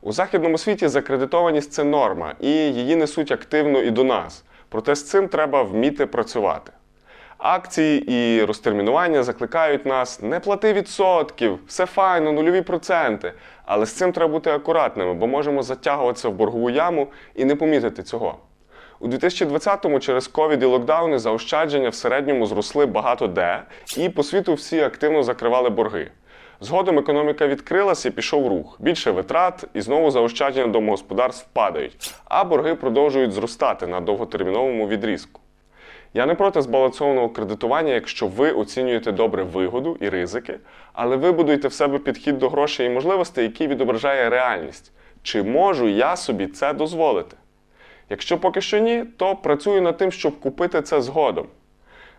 У 0.00 0.12
західному 0.12 0.58
світі 0.58 0.88
закредитованість 0.88 1.72
це 1.72 1.84
норма, 1.84 2.34
і 2.40 2.50
її 2.50 2.96
несуть 2.96 3.32
активно 3.32 3.82
і 3.82 3.90
до 3.90 4.04
нас. 4.04 4.44
Проте 4.68 4.94
з 4.94 5.08
цим 5.08 5.28
треба 5.28 5.62
вміти 5.62 6.06
працювати. 6.06 6.72
Акції 7.38 8.12
і 8.12 8.44
розтермінування 8.44 9.22
закликають 9.22 9.86
нас 9.86 10.22
не 10.22 10.40
плати 10.40 10.72
відсотків, 10.72 11.58
все 11.66 11.86
файно, 11.86 12.32
нульові 12.32 12.62
проценти. 12.62 13.32
Але 13.64 13.86
з 13.86 13.92
цим 13.92 14.12
треба 14.12 14.32
бути 14.32 14.50
акуратними, 14.50 15.14
бо 15.14 15.26
можемо 15.26 15.62
затягуватися 15.62 16.28
в 16.28 16.32
боргову 16.32 16.70
яму 16.70 17.08
і 17.34 17.44
не 17.44 17.56
помітити 17.56 18.02
цього. 18.02 18.38
У 19.00 19.08
2020-му 19.08 20.00
через 20.00 20.28
ковід 20.28 20.62
і 20.62 20.66
локдауни 20.66 21.18
заощадження 21.18 21.88
в 21.88 21.94
середньому 21.94 22.46
зросли 22.46 22.86
багато 22.86 23.26
де, 23.26 23.62
і 23.96 24.08
по 24.08 24.22
світу 24.22 24.54
всі 24.54 24.80
активно 24.80 25.22
закривали 25.22 25.70
борги. 25.70 26.10
Згодом 26.60 26.98
економіка 26.98 27.46
відкрилася 27.46 28.08
і 28.08 28.12
пішов 28.12 28.48
рух. 28.48 28.76
Більше 28.80 29.10
витрат 29.10 29.64
і 29.74 29.80
знову 29.80 30.10
заощадження 30.10 30.66
домогосподарств 30.66 31.46
падають, 31.52 32.14
а 32.24 32.44
борги 32.44 32.74
продовжують 32.74 33.32
зростати 33.32 33.86
на 33.86 34.00
довготерміновому 34.00 34.88
відрізку. 34.88 35.40
Я 36.16 36.26
не 36.26 36.34
проти 36.34 36.62
збалансованого 36.62 37.28
кредитування, 37.28 37.92
якщо 37.92 38.26
ви 38.26 38.50
оцінюєте 38.50 39.12
добре 39.12 39.42
вигоду 39.42 39.96
і 40.00 40.08
ризики, 40.08 40.58
але 40.92 41.16
вибудуйте 41.16 41.68
в 41.68 41.72
себе 41.72 41.98
підхід 41.98 42.38
до 42.38 42.48
грошей 42.48 42.86
і 42.86 42.90
можливостей, 42.90 43.44
який 43.44 43.66
відображає 43.66 44.30
реальність. 44.30 44.92
Чи 45.22 45.42
можу 45.42 45.88
я 45.88 46.16
собі 46.16 46.46
це 46.46 46.72
дозволити? 46.72 47.36
Якщо 48.10 48.38
поки 48.38 48.60
що 48.60 48.78
ні, 48.78 49.04
то 49.16 49.36
працюю 49.36 49.82
над 49.82 49.96
тим, 49.96 50.12
щоб 50.12 50.40
купити 50.40 50.82
це 50.82 51.02
згодом. 51.02 51.46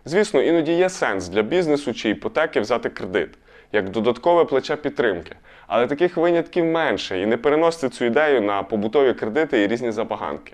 Звісно, 0.04 0.42
іноді 0.42 0.72
є 0.72 0.90
сенс 0.90 1.28
для 1.28 1.42
бізнесу 1.42 1.94
чи 1.94 2.10
іпотеки 2.10 2.60
взяти 2.60 2.88
кредит, 2.88 3.30
як 3.72 3.90
додаткове 3.90 4.44
плече 4.44 4.76
підтримки, 4.76 5.36
але 5.66 5.86
таких 5.86 6.16
винятків 6.16 6.64
менше 6.64 7.22
і 7.22 7.26
не 7.26 7.36
переносьте 7.36 7.88
цю 7.88 8.04
ідею 8.04 8.40
на 8.40 8.62
побутові 8.62 9.14
кредити 9.14 9.62
і 9.62 9.66
різні 9.66 9.92
забаганки. 9.92 10.52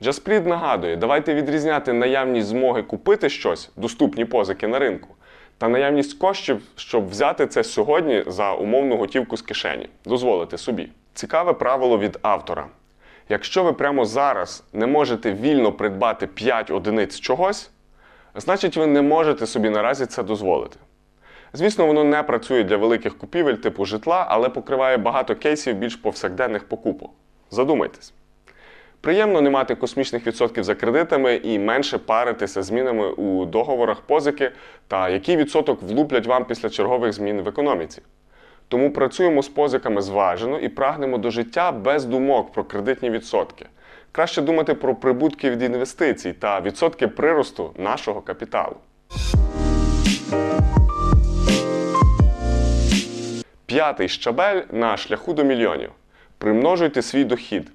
Jaspreet 0.00 0.46
нагадує, 0.46 0.96
давайте 0.96 1.34
відрізняти 1.34 1.92
наявність 1.92 2.46
змоги 2.46 2.82
купити 2.82 3.28
щось, 3.28 3.70
доступні 3.76 4.24
позики 4.24 4.68
на 4.68 4.78
ринку, 4.78 5.08
та 5.58 5.68
наявність 5.68 6.18
коштів, 6.18 6.62
щоб 6.76 7.10
взяти 7.10 7.46
це 7.46 7.64
сьогодні 7.64 8.24
за 8.26 8.52
умовну 8.52 8.96
готівку 8.96 9.36
з 9.36 9.42
кишені, 9.42 9.88
дозволити 10.04 10.58
собі. 10.58 10.88
Цікаве 11.14 11.52
правило 11.52 11.98
від 11.98 12.18
автора. 12.22 12.66
Якщо 13.28 13.64
ви 13.64 13.72
прямо 13.72 14.04
зараз 14.04 14.64
не 14.72 14.86
можете 14.86 15.32
вільно 15.32 15.72
придбати 15.72 16.26
5 16.26 16.70
одиниць 16.70 17.20
чогось, 17.20 17.70
значить 18.34 18.76
ви 18.76 18.86
не 18.86 19.02
можете 19.02 19.46
собі 19.46 19.70
наразі 19.70 20.06
це 20.06 20.22
дозволити. 20.22 20.76
Звісно, 21.52 21.86
воно 21.86 22.04
не 22.04 22.22
працює 22.22 22.64
для 22.64 22.76
великих 22.76 23.18
купівель 23.18 23.54
типу 23.54 23.84
житла, 23.84 24.26
але 24.28 24.48
покриває 24.48 24.96
багато 24.96 25.36
кейсів 25.36 25.76
більш 25.76 25.96
повсякденних 25.96 26.68
покупок. 26.68 27.10
Задумайтесь. 27.50 28.14
Приємно 29.02 29.40
не 29.40 29.50
мати 29.50 29.74
космічних 29.74 30.26
відсотків 30.26 30.64
за 30.64 30.74
кредитами 30.74 31.34
і 31.34 31.58
менше 31.58 31.98
паритися 31.98 32.62
змінами 32.62 33.10
у 33.10 33.44
договорах 33.44 34.00
позики 34.00 34.50
та 34.88 35.08
який 35.08 35.36
відсоток 35.36 35.82
влуплять 35.82 36.26
вам 36.26 36.44
після 36.44 36.70
чергових 36.70 37.12
змін 37.12 37.42
в 37.42 37.48
економіці. 37.48 38.02
Тому 38.68 38.92
працюємо 38.92 39.42
з 39.42 39.48
позиками 39.48 40.02
зважено 40.02 40.58
і 40.58 40.68
прагнемо 40.68 41.18
до 41.18 41.30
життя 41.30 41.72
без 41.72 42.04
думок 42.04 42.52
про 42.52 42.64
кредитні 42.64 43.10
відсотки. 43.10 43.66
Краще 44.12 44.42
думати 44.42 44.74
про 44.74 44.94
прибутки 44.94 45.50
від 45.50 45.62
інвестицій 45.62 46.32
та 46.32 46.60
відсотки 46.60 47.08
приросту 47.08 47.74
нашого 47.78 48.20
капіталу. 48.20 48.76
П'ятий 53.66 54.08
щабель 54.08 54.62
на 54.72 54.96
шляху 54.96 55.32
до 55.32 55.44
мільйонів. 55.44 55.90
Примножуйте 56.38 57.02
свій 57.02 57.24
дохід. 57.24 57.70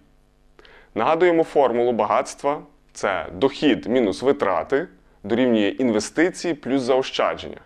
Нагадуємо 0.98 1.44
формулу 1.44 1.92
багатства: 1.92 2.62
це 2.94 3.26
дохід 3.34 3.86
мінус 3.86 4.22
витрати 4.22 4.88
дорівнює 5.24 5.68
інвестиції 5.68 6.54
плюс 6.54 6.82
заощадження. 6.82 7.58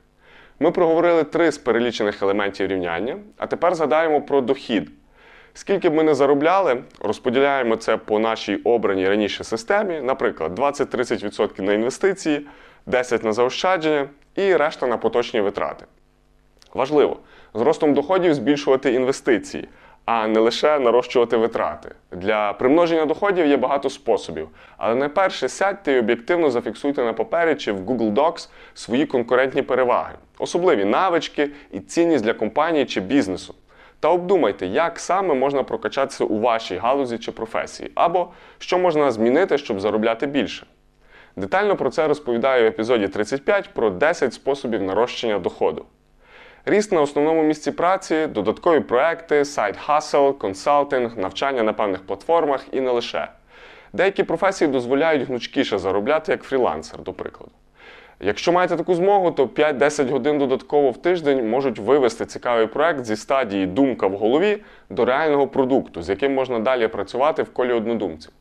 Ми 0.59 0.71
проговорили 0.71 1.23
три 1.23 1.51
з 1.51 1.57
перелічених 1.57 2.23
елементів 2.23 2.67
рівняння, 2.67 3.17
а 3.37 3.47
тепер 3.47 3.75
згадаємо 3.75 4.21
про 4.21 4.41
дохід. 4.41 4.89
Скільки 5.53 5.89
б 5.89 5.93
ми 5.93 6.03
не 6.03 6.15
заробляли, 6.15 6.83
розподіляємо 6.99 7.75
це 7.75 7.97
по 7.97 8.19
нашій 8.19 8.55
обраній 8.55 9.09
раніше 9.09 9.43
системі, 9.43 10.01
наприклад, 10.01 10.59
20-30% 10.59 11.61
на 11.61 11.73
інвестиції, 11.73 12.47
10% 12.87 13.25
на 13.25 13.33
заощадження 13.33 14.07
і 14.35 14.55
решта 14.55 14.87
на 14.87 14.97
поточні 14.97 15.41
витрати. 15.41 15.85
Важливо, 16.73 17.19
з 17.53 17.61
ростом 17.61 17.93
доходів 17.93 18.33
збільшувати 18.33 18.93
інвестиції, 18.93 19.67
а 20.13 20.27
не 20.27 20.39
лише 20.39 20.79
нарощувати 20.79 21.37
витрати. 21.37 21.91
Для 22.11 22.53
примноження 22.53 23.05
доходів 23.05 23.47
є 23.47 23.57
багато 23.57 23.89
способів, 23.89 24.49
але 24.77 24.95
найперше 24.95 25.49
сядьте 25.49 25.93
і 25.93 25.99
об'єктивно 25.99 26.51
зафіксуйте 26.51 27.03
на 27.03 27.13
папері 27.13 27.55
чи 27.55 27.71
в 27.71 27.79
Google 27.89 28.13
Docs 28.13 28.49
свої 28.73 29.05
конкурентні 29.05 29.61
переваги, 29.61 30.13
особливі 30.39 30.85
навички 30.85 31.49
і 31.71 31.79
цінність 31.79 32.23
для 32.23 32.33
компанії 32.33 32.85
чи 32.85 33.01
бізнесу. 33.01 33.55
Та 33.99 34.09
обдумайте, 34.09 34.67
як 34.67 34.99
саме 34.99 35.33
можна 35.33 35.63
прокачатися 35.63 36.23
у 36.23 36.39
вашій 36.39 36.75
галузі 36.75 37.17
чи 37.17 37.31
професії, 37.31 37.91
або 37.95 38.27
що 38.57 38.79
можна 38.79 39.11
змінити, 39.11 39.57
щоб 39.57 39.79
заробляти 39.79 40.27
більше. 40.27 40.65
Детально 41.35 41.75
про 41.75 41.89
це 41.89 42.07
розповідаю 42.07 42.63
в 42.63 42.67
епізоді 42.67 43.07
35 43.07 43.69
про 43.73 43.89
10 43.89 44.33
способів 44.33 44.83
нарощення 44.83 45.39
доходу. 45.39 45.85
Ріст 46.65 46.91
на 46.91 47.01
основному 47.01 47.43
місці 47.43 47.71
праці, 47.71 48.27
додаткові 48.27 48.79
проекти, 48.79 49.45
side 49.45 49.77
hustle, 49.77 50.29
консалтинг, 50.29 51.17
навчання 51.17 51.63
на 51.63 51.73
певних 51.73 52.05
платформах 52.05 52.65
і 52.71 52.81
не 52.81 52.91
лише. 52.91 53.27
Деякі 53.93 54.23
професії 54.23 54.67
дозволяють 54.67 55.27
гнучкіше 55.27 55.77
заробляти 55.77 56.31
як 56.31 56.43
фрілансер, 56.43 56.99
до 56.99 57.13
прикладу. 57.13 57.51
Якщо 58.19 58.51
маєте 58.51 58.77
таку 58.77 58.95
змогу, 58.95 59.31
то 59.31 59.45
5-10 59.45 60.11
годин 60.11 60.37
додатково 60.37 60.91
в 60.91 61.01
тиждень 61.01 61.49
можуть 61.49 61.79
вивести 61.79 62.25
цікавий 62.25 62.67
проект 62.67 63.05
зі 63.05 63.15
стадії 63.15 63.65
думка 63.65 64.07
в 64.07 64.13
голові 64.13 64.63
до 64.89 65.05
реального 65.05 65.47
продукту, 65.47 66.01
з 66.01 66.09
яким 66.09 66.33
можна 66.33 66.59
далі 66.59 66.87
працювати 66.87 67.43
в 67.43 67.53
колі 67.53 67.73
однодумців. 67.73 68.31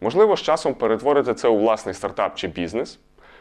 Можливо, 0.00 0.36
з 0.36 0.42
часом 0.42 0.74
перетворити 0.74 1.34
це 1.34 1.48
у 1.48 1.58
власний 1.58 1.94
стартап 1.94 2.34
чи 2.34 2.48
бізнес. 2.48 2.98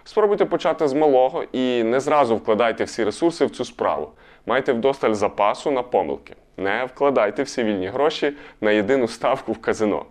Спробуйте 0.07 0.45
почати 0.45 0.87
з 0.87 0.93
малого 0.93 1.43
і 1.51 1.83
не 1.83 1.99
зразу 1.99 2.35
вкладайте 2.35 2.83
всі 2.83 3.03
ресурси 3.03 3.45
в 3.45 3.49
цю 3.49 3.65
справу. 3.65 4.11
Майте 4.45 4.73
вдосталь 4.73 5.13
запасу 5.13 5.71
на 5.71 5.83
помилки. 5.83 6.35
Не 6.57 6.85
вкладайте 6.85 7.43
всі 7.43 7.63
вільні 7.63 7.87
гроші 7.87 8.33
на 8.61 8.71
єдину 8.71 9.07
ставку 9.07 9.51
в 9.51 9.57
казино. 9.61 10.05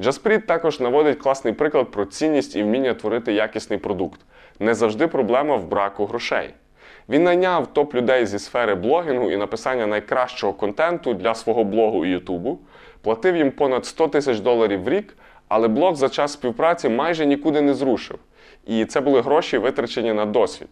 Джаспріт 0.00 0.46
також 0.46 0.80
наводить 0.80 1.18
класний 1.18 1.54
приклад 1.54 1.90
про 1.90 2.04
цінність 2.04 2.56
і 2.56 2.62
вміння 2.62 2.94
творити 2.94 3.32
якісний 3.32 3.78
продукт. 3.78 4.20
Не 4.58 4.74
завжди 4.74 5.06
проблема 5.06 5.56
в 5.56 5.66
браку 5.66 6.06
грошей. 6.06 6.54
Він 7.08 7.24
найняв 7.24 7.66
топ 7.66 7.94
людей 7.94 8.26
зі 8.26 8.38
сфери 8.38 8.74
блогінгу 8.74 9.30
і 9.30 9.36
написання 9.36 9.86
найкращого 9.86 10.52
контенту 10.52 11.14
для 11.14 11.34
свого 11.34 11.64
блогу 11.64 12.06
і 12.06 12.08
Ютубу, 12.08 12.58
платив 13.02 13.36
їм 13.36 13.50
понад 13.50 13.86
100 13.86 14.08
тисяч 14.08 14.38
доларів 14.38 14.82
в 14.82 14.88
рік, 14.88 15.16
але 15.48 15.68
блог 15.68 15.94
за 15.94 16.08
час 16.08 16.32
співпраці 16.32 16.88
майже 16.88 17.26
нікуди 17.26 17.60
не 17.60 17.74
зрушив. 17.74 18.18
І 18.66 18.84
це 18.84 19.00
були 19.00 19.20
гроші, 19.20 19.58
витрачені 19.58 20.12
на 20.12 20.26
досвід. 20.26 20.68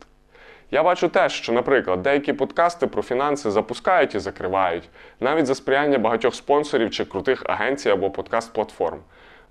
Я 0.71 0.83
бачу 0.83 1.09
теж, 1.09 1.33
що, 1.33 1.53
наприклад, 1.53 2.03
деякі 2.03 2.33
подкасти 2.33 2.87
про 2.87 3.03
фінанси 3.03 3.51
запускають 3.51 4.15
і 4.15 4.19
закривають, 4.19 4.89
навіть 5.21 5.47
за 5.47 5.55
сприяння 5.55 5.99
багатьох 5.99 6.35
спонсорів 6.35 6.91
чи 6.91 7.05
крутих 7.05 7.43
агенцій 7.47 7.91
або 7.91 8.09
подкаст-платформ. 8.09 8.99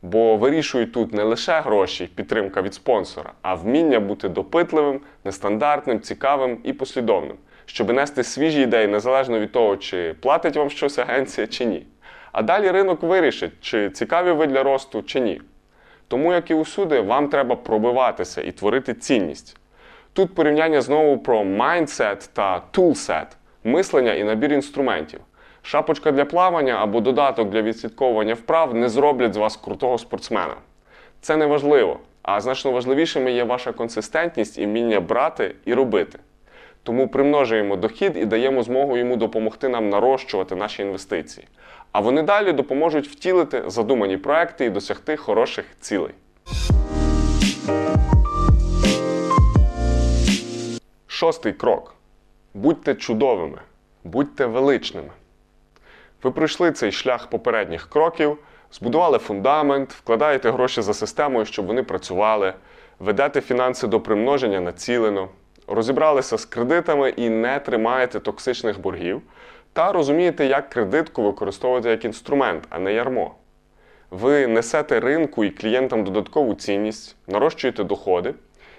Бо 0.01 0.37
вирішують 0.37 0.93
тут 0.93 1.13
не 1.13 1.23
лише 1.23 1.61
гроші, 1.61 2.09
підтримка 2.15 2.61
від 2.61 2.73
спонсора, 2.73 3.31
а 3.41 3.55
вміння 3.55 3.99
бути 3.99 4.29
допитливим, 4.29 5.01
нестандартним, 5.23 6.01
цікавим 6.01 6.57
і 6.63 6.73
послідовним, 6.73 7.37
щоб 7.65 7.93
нести 7.93 8.23
свіжі 8.23 8.61
ідеї 8.61 8.87
незалежно 8.87 9.39
від 9.39 9.51
того, 9.51 9.77
чи 9.77 10.15
платить 10.21 10.55
вам 10.55 10.69
щось 10.69 10.99
агенція 10.99 11.47
чи 11.47 11.65
ні. 11.65 11.85
А 12.31 12.41
далі 12.41 12.71
ринок 12.71 13.03
вирішить, 13.03 13.51
чи 13.61 13.89
цікаві 13.89 14.31
ви 14.31 14.47
для 14.47 14.63
росту, 14.63 15.01
чи 15.01 15.19
ні. 15.19 15.41
Тому, 16.13 16.33
як 16.33 16.51
і 16.51 16.53
усюди, 16.53 17.01
вам 17.01 17.27
треба 17.27 17.55
пробиватися 17.55 18.41
і 18.41 18.51
творити 18.51 18.93
цінність. 18.93 19.57
Тут 20.13 20.35
порівняння 20.35 20.81
знову 20.81 21.17
про 21.17 21.39
mindset 21.39 22.29
та 22.33 22.61
toolset– 22.73 23.25
мислення 23.63 24.13
і 24.13 24.23
набір 24.23 24.53
інструментів. 24.53 25.19
Шапочка 25.61 26.11
для 26.11 26.25
плавання 26.25 26.73
або 26.73 26.99
додаток 26.99 27.49
для 27.49 27.61
відслідковування 27.61 28.33
вправ 28.33 28.73
не 28.73 28.89
зроблять 28.89 29.33
з 29.33 29.37
вас 29.37 29.57
крутого 29.57 29.97
спортсмена. 29.97 30.55
Це 31.21 31.37
не 31.37 31.45
важливо, 31.45 31.99
а 32.21 32.41
значно 32.41 32.71
важливішими 32.71 33.31
є 33.31 33.43
ваша 33.43 33.71
консистентність 33.71 34.57
і 34.57 34.65
вміння 34.65 34.99
брати 34.99 35.55
і 35.65 35.73
робити. 35.73 36.19
Тому 36.83 37.07
примножуємо 37.07 37.75
дохід 37.75 38.17
і 38.17 38.25
даємо 38.25 38.63
змогу 38.63 38.97
йому 38.97 39.15
допомогти 39.15 39.69
нам 39.69 39.89
нарощувати 39.89 40.55
наші 40.55 40.81
інвестиції. 40.81 41.47
А 41.91 41.99
вони 41.99 42.23
далі 42.23 42.51
допоможуть 42.51 43.07
втілити 43.07 43.63
задумані 43.67 44.17
проекти 44.17 44.65
і 44.65 44.69
досягти 44.69 45.17
хороших 45.17 45.65
цілей. 45.79 46.13
Шостий 51.07 51.53
крок. 51.53 51.95
Будьте 52.53 52.95
чудовими, 52.95 53.57
будьте 54.03 54.45
величними. 54.45 55.09
Ви 56.23 56.31
пройшли 56.31 56.71
цей 56.71 56.91
шлях 56.91 57.27
попередніх 57.27 57.89
кроків, 57.89 58.37
збудували 58.71 59.17
фундамент, 59.17 59.93
вкладаєте 59.93 60.51
гроші 60.51 60.81
за 60.81 60.93
системою, 60.93 61.45
щоб 61.45 61.65
вони 61.65 61.83
працювали, 61.83 62.53
ведете 62.99 63.41
фінанси 63.41 63.87
до 63.87 63.99
примноження 64.01 64.59
націлено, 64.59 65.29
розібралися 65.67 66.37
з 66.37 66.45
кредитами 66.45 67.09
і 67.09 67.29
не 67.29 67.59
тримаєте 67.59 68.19
токсичних 68.19 68.81
боргів, 68.81 69.21
та 69.73 69.91
розумієте, 69.91 70.45
як 70.45 70.69
кредитку 70.69 71.23
використовувати 71.23 71.89
як 71.89 72.05
інструмент, 72.05 72.63
а 72.69 72.79
не 72.79 72.93
ярмо. 72.93 73.35
Ви 74.11 74.47
несете 74.47 74.99
ринку 74.99 75.43
і 75.43 75.49
клієнтам 75.49 76.03
додаткову 76.03 76.53
цінність, 76.53 77.15
нарощуєте 77.27 77.83
доходи, 77.83 78.33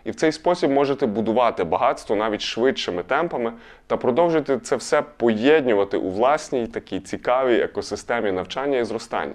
і 0.05 0.11
в 0.11 0.15
цей 0.15 0.33
спосіб 0.33 0.71
можете 0.71 1.07
будувати 1.07 1.65
багатство 1.65 2.17
навіть 2.17 2.41
швидшими 2.41 3.03
темпами 3.03 3.53
та 3.87 3.97
продовжуєте 3.97 4.59
це 4.59 4.77
все 4.77 5.03
поєднувати 5.03 5.97
у 5.97 6.11
власній 6.11 6.67
такій 6.67 7.01
цікавій 7.01 7.61
екосистемі 7.61 8.33
навчання 8.33 8.79
і 8.79 8.85
зростання. 8.85 9.35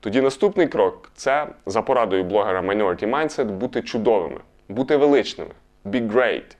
Тоді 0.00 0.20
наступний 0.20 0.66
крок 0.66 1.10
це 1.14 1.46
за 1.66 1.82
порадою 1.82 2.24
блогера 2.24 2.60
Minority 2.60 3.10
Mindset 3.10 3.44
бути 3.44 3.82
чудовими, 3.82 4.40
бути 4.68 4.96
величними, 4.96 5.50
be 5.84 6.12
great. 6.12 6.57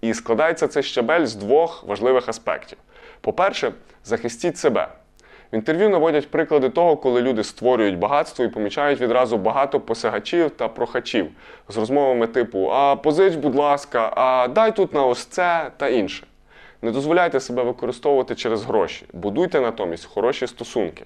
І 0.00 0.14
складається 0.14 0.68
цей 0.68 0.82
щабель 0.82 1.26
з 1.26 1.34
двох 1.34 1.84
важливих 1.84 2.28
аспектів. 2.28 2.78
По-перше, 3.20 3.72
захистіть 4.04 4.58
себе. 4.58 4.88
В 5.52 5.54
інтерв'ю 5.54 5.88
наводять 5.88 6.30
приклади 6.30 6.68
того, 6.68 6.96
коли 6.96 7.22
люди 7.22 7.44
створюють 7.44 7.98
багатство 7.98 8.44
і 8.44 8.48
помічають 8.48 9.00
відразу 9.00 9.36
багато 9.38 9.80
посягачів 9.80 10.50
та 10.50 10.68
прохачів 10.68 11.26
з 11.68 11.76
розмовами 11.76 12.26
типу 12.26 12.70
А 12.72 12.96
позич, 12.96 13.34
будь 13.34 13.54
ласка, 13.54 14.12
а 14.16 14.48
дай 14.48 14.76
тут 14.76 14.94
на 14.94 15.06
ось 15.06 15.24
це 15.24 15.70
та 15.76 15.88
інше. 15.88 16.26
Не 16.82 16.90
дозволяйте 16.90 17.40
себе 17.40 17.62
використовувати 17.62 18.34
через 18.34 18.64
гроші, 18.64 19.06
будуйте 19.12 19.60
натомість 19.60 20.04
хороші 20.04 20.46
стосунки. 20.46 21.04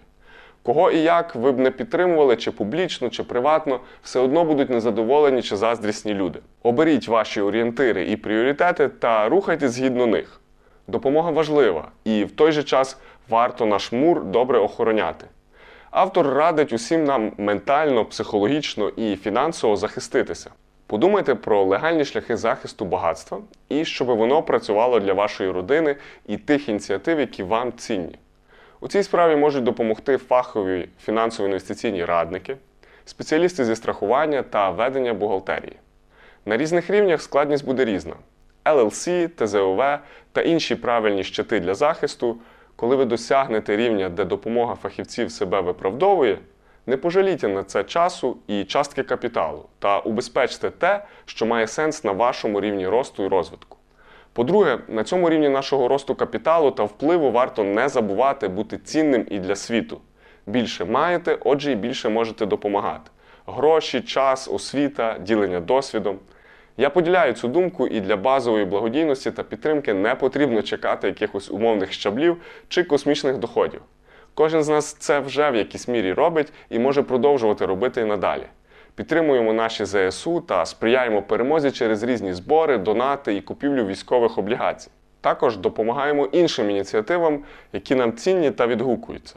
Кого 0.62 0.90
і 0.90 0.98
як 0.98 1.34
ви 1.34 1.52
б 1.52 1.58
не 1.58 1.70
підтримували, 1.70 2.36
чи 2.36 2.50
публічно, 2.50 3.10
чи 3.10 3.22
приватно, 3.22 3.80
все 4.02 4.20
одно 4.20 4.44
будуть 4.44 4.70
незадоволені 4.70 5.42
чи 5.42 5.56
заздрісні 5.56 6.14
люди. 6.14 6.38
Оберіть 6.62 7.08
ваші 7.08 7.40
орієнтири 7.40 8.06
і 8.06 8.16
пріоритети 8.16 8.88
та 8.88 9.28
рухайте 9.28 9.68
згідно 9.68 10.06
них. 10.06 10.40
Допомога 10.86 11.30
важлива, 11.30 11.88
і 12.04 12.24
в 12.24 12.30
той 12.30 12.52
же 12.52 12.62
час 12.62 12.98
варто 13.28 13.66
наш 13.66 13.92
мур 13.92 14.24
добре 14.24 14.58
охороняти. 14.58 15.26
Автор 15.90 16.26
радить 16.26 16.72
усім 16.72 17.04
нам 17.04 17.32
ментально, 17.38 18.04
психологічно 18.04 18.88
і 18.88 19.16
фінансово 19.16 19.76
захиститися. 19.76 20.50
Подумайте 20.86 21.34
про 21.34 21.64
легальні 21.64 22.04
шляхи 22.04 22.36
захисту 22.36 22.84
багатства 22.84 23.38
і 23.68 23.84
щоб 23.84 24.08
воно 24.08 24.42
працювало 24.42 25.00
для 25.00 25.12
вашої 25.12 25.50
родини 25.50 25.96
і 26.26 26.36
тих 26.36 26.68
ініціатив, 26.68 27.20
які 27.20 27.42
вам 27.42 27.72
цінні. 27.72 28.18
У 28.82 28.88
цій 28.88 29.02
справі 29.02 29.36
можуть 29.36 29.64
допомогти 29.64 30.16
фахові 30.16 30.88
фінансово-інвестиційні 31.02 32.04
радники, 32.04 32.56
спеціалісти 33.04 33.64
зі 33.64 33.76
страхування 33.76 34.42
та 34.42 34.70
ведення 34.70 35.14
бухгалтерії. 35.14 35.76
На 36.46 36.56
різних 36.56 36.90
рівнях 36.90 37.22
складність 37.22 37.64
буде 37.64 37.84
різна. 37.84 38.14
LLC, 38.64 39.28
ТЗОВ 39.28 39.98
та 40.32 40.42
інші 40.42 40.74
правильні 40.74 41.24
щити 41.24 41.60
для 41.60 41.74
захисту, 41.74 42.36
коли 42.76 42.96
ви 42.96 43.04
досягнете 43.04 43.76
рівня, 43.76 44.08
де 44.08 44.24
допомога 44.24 44.74
фахівців 44.74 45.30
себе 45.30 45.60
виправдовує, 45.60 46.38
не 46.86 46.96
пожалійте 46.96 47.48
на 47.48 47.62
це 47.62 47.84
часу 47.84 48.36
і 48.46 48.64
частки 48.64 49.02
капіталу 49.02 49.66
та 49.78 49.98
убезпечте 49.98 50.70
те, 50.70 51.04
що 51.24 51.46
має 51.46 51.66
сенс 51.66 52.04
на 52.04 52.12
вашому 52.12 52.60
рівні 52.60 52.88
росту 52.88 53.24
і 53.24 53.28
розвитку. 53.28 53.76
По-друге, 54.32 54.78
на 54.88 55.04
цьому 55.04 55.30
рівні 55.30 55.48
нашого 55.48 55.88
росту 55.88 56.14
капіталу 56.14 56.70
та 56.70 56.84
впливу 56.84 57.30
варто 57.30 57.64
не 57.64 57.88
забувати 57.88 58.48
бути 58.48 58.78
цінним 58.78 59.26
і 59.30 59.38
для 59.38 59.56
світу. 59.56 60.00
Більше 60.46 60.84
маєте, 60.84 61.38
отже, 61.40 61.72
і 61.72 61.74
більше 61.74 62.08
можете 62.08 62.46
допомагати. 62.46 63.10
Гроші, 63.46 64.00
час, 64.00 64.48
освіта, 64.48 65.16
ділення 65.18 65.60
досвідом. 65.60 66.18
Я 66.76 66.90
поділяю 66.90 67.32
цю 67.32 67.48
думку, 67.48 67.86
і 67.86 68.00
для 68.00 68.16
базової 68.16 68.64
благодійності 68.64 69.30
та 69.30 69.42
підтримки 69.42 69.94
не 69.94 70.14
потрібно 70.14 70.62
чекати 70.62 71.06
якихось 71.06 71.50
умовних 71.50 71.92
щаблів 71.92 72.36
чи 72.68 72.84
космічних 72.84 73.38
доходів. 73.38 73.82
Кожен 74.34 74.62
з 74.62 74.68
нас 74.68 74.92
це 74.92 75.20
вже 75.20 75.50
в 75.50 75.56
якійсь 75.56 75.88
мірі 75.88 76.12
робить 76.12 76.52
і 76.70 76.78
може 76.78 77.02
продовжувати 77.02 77.66
робити 77.66 78.00
і 78.00 78.04
надалі. 78.04 78.46
Підтримуємо 79.00 79.52
наші 79.52 79.84
ЗСУ 79.84 80.40
та 80.40 80.66
сприяємо 80.66 81.22
перемозі 81.22 81.70
через 81.70 82.02
різні 82.02 82.32
збори, 82.32 82.78
донати 82.78 83.34
і 83.34 83.40
купівлю 83.40 83.86
військових 83.86 84.38
облігацій. 84.38 84.90
Також 85.20 85.56
допомагаємо 85.56 86.26
іншим 86.26 86.70
ініціативам, 86.70 87.38
які 87.72 87.94
нам 87.94 88.12
цінні 88.12 88.50
та 88.50 88.66
відгукуються. 88.66 89.34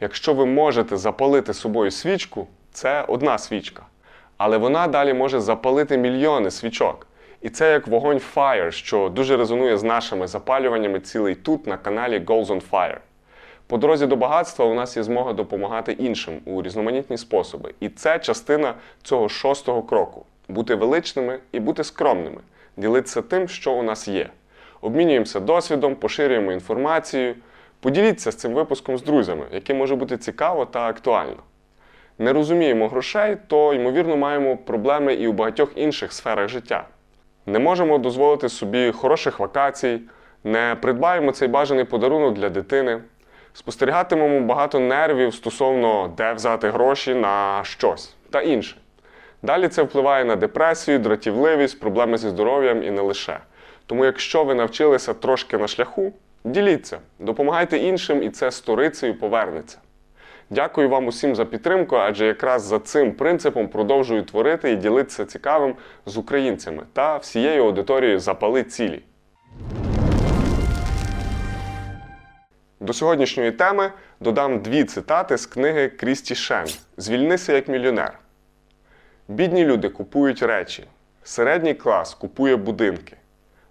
Якщо 0.00 0.34
ви 0.34 0.46
можете 0.46 0.96
запалити 0.96 1.54
собою 1.54 1.90
свічку, 1.90 2.46
це 2.72 3.04
одна 3.08 3.38
свічка. 3.38 3.82
Але 4.36 4.58
вона 4.58 4.86
далі 4.86 5.14
може 5.14 5.40
запалити 5.40 5.98
мільйони 5.98 6.50
свічок. 6.50 7.06
І 7.40 7.50
це 7.50 7.72
як 7.72 7.86
вогонь 7.86 8.20
Fire, 8.34 8.70
що 8.70 9.08
дуже 9.08 9.36
резонує 9.36 9.78
з 9.78 9.82
нашими 9.82 10.26
запалюваннями 10.26 11.00
цілий 11.00 11.34
тут 11.34 11.66
на 11.66 11.76
каналі 11.76 12.18
Goals 12.18 12.46
on 12.46 12.62
Fire. 12.70 12.98
По 13.72 13.78
дорозі 13.78 14.06
до 14.06 14.16
багатства 14.16 14.64
у 14.64 14.74
нас 14.74 14.96
є 14.96 15.02
змога 15.02 15.32
допомагати 15.32 15.92
іншим 15.92 16.40
у 16.44 16.62
різноманітні 16.62 17.18
способи. 17.18 17.74
І 17.80 17.88
це 17.88 18.18
частина 18.18 18.74
цього 19.02 19.28
шостого 19.28 19.82
кроку 19.82 20.26
бути 20.48 20.74
величними 20.74 21.38
і 21.52 21.60
бути 21.60 21.84
скромними, 21.84 22.40
ділитися 22.76 23.22
тим, 23.22 23.48
що 23.48 23.72
у 23.72 23.82
нас 23.82 24.08
є. 24.08 24.28
Обмінюємося 24.80 25.40
досвідом, 25.40 25.94
поширюємо 25.94 26.52
інформацію. 26.52 27.34
Поділіться 27.80 28.32
з 28.32 28.36
цим 28.36 28.52
випуском 28.52 28.98
з 28.98 29.02
друзями, 29.02 29.46
яким 29.52 29.76
може 29.76 29.96
бути 29.96 30.16
цікаво 30.16 30.66
та 30.66 30.80
актуально. 30.80 31.42
Не 32.18 32.32
розуміємо 32.32 32.88
грошей, 32.88 33.36
то, 33.46 33.74
ймовірно, 33.74 34.16
маємо 34.16 34.56
проблеми 34.56 35.14
і 35.14 35.28
у 35.28 35.32
багатьох 35.32 35.72
інших 35.76 36.12
сферах 36.12 36.48
життя. 36.48 36.84
Не 37.46 37.58
можемо 37.58 37.98
дозволити 37.98 38.48
собі 38.48 38.92
хороших 38.92 39.40
вакацій, 39.40 40.00
не 40.44 40.76
придбаємо 40.80 41.32
цей 41.32 41.48
бажаний 41.48 41.84
подарунок 41.84 42.34
для 42.34 42.48
дитини, 42.48 43.00
спостерігатимемо 43.52 44.40
багато 44.40 44.80
нервів 44.80 45.34
стосовно 45.34 46.14
де 46.16 46.32
взяти 46.32 46.70
гроші 46.70 47.14
на 47.14 47.60
щось 47.64 48.14
та 48.30 48.40
інше. 48.40 48.76
Далі 49.42 49.68
це 49.68 49.82
впливає 49.82 50.24
на 50.24 50.36
депресію, 50.36 50.98
дратівливість, 50.98 51.80
проблеми 51.80 52.18
зі 52.18 52.28
здоров'ям 52.28 52.82
і 52.82 52.90
не 52.90 53.02
лише. 53.02 53.38
Тому, 53.86 54.04
якщо 54.04 54.44
ви 54.44 54.54
навчилися 54.54 55.14
трошки 55.14 55.58
на 55.58 55.68
шляху, 55.68 56.12
діліться, 56.44 56.98
допомагайте 57.18 57.78
іншим, 57.78 58.22
і 58.22 58.30
це 58.30 58.50
сторицею 58.50 59.18
повернеться. 59.18 59.78
Дякую 60.50 60.88
вам 60.88 61.06
усім 61.06 61.34
за 61.36 61.44
підтримку, 61.44 61.96
адже 61.96 62.26
якраз 62.26 62.62
за 62.62 62.78
цим 62.78 63.12
принципом 63.12 63.68
продовжую 63.68 64.22
творити 64.22 64.72
і 64.72 64.76
ділитися 64.76 65.24
цікавим 65.24 65.74
з 66.06 66.16
українцями 66.16 66.82
та 66.92 67.16
всією 67.16 67.64
аудиторією 67.64 68.20
запали 68.20 68.62
цілі. 68.62 69.02
До 72.82 72.92
сьогоднішньої 72.92 73.52
теми 73.52 73.92
додам 74.20 74.58
дві 74.58 74.84
цитати 74.84 75.36
з 75.36 75.46
книги 75.46 75.88
Крісті 75.88 76.34
Шен 76.34 76.66
Звільнися 76.96 77.52
як 77.52 77.68
мільйонер. 77.68 78.18
Бідні 79.28 79.64
люди 79.64 79.88
купують 79.88 80.42
речі, 80.42 80.84
середній 81.22 81.74
клас 81.74 82.14
купує 82.14 82.56
будинки, 82.56 83.16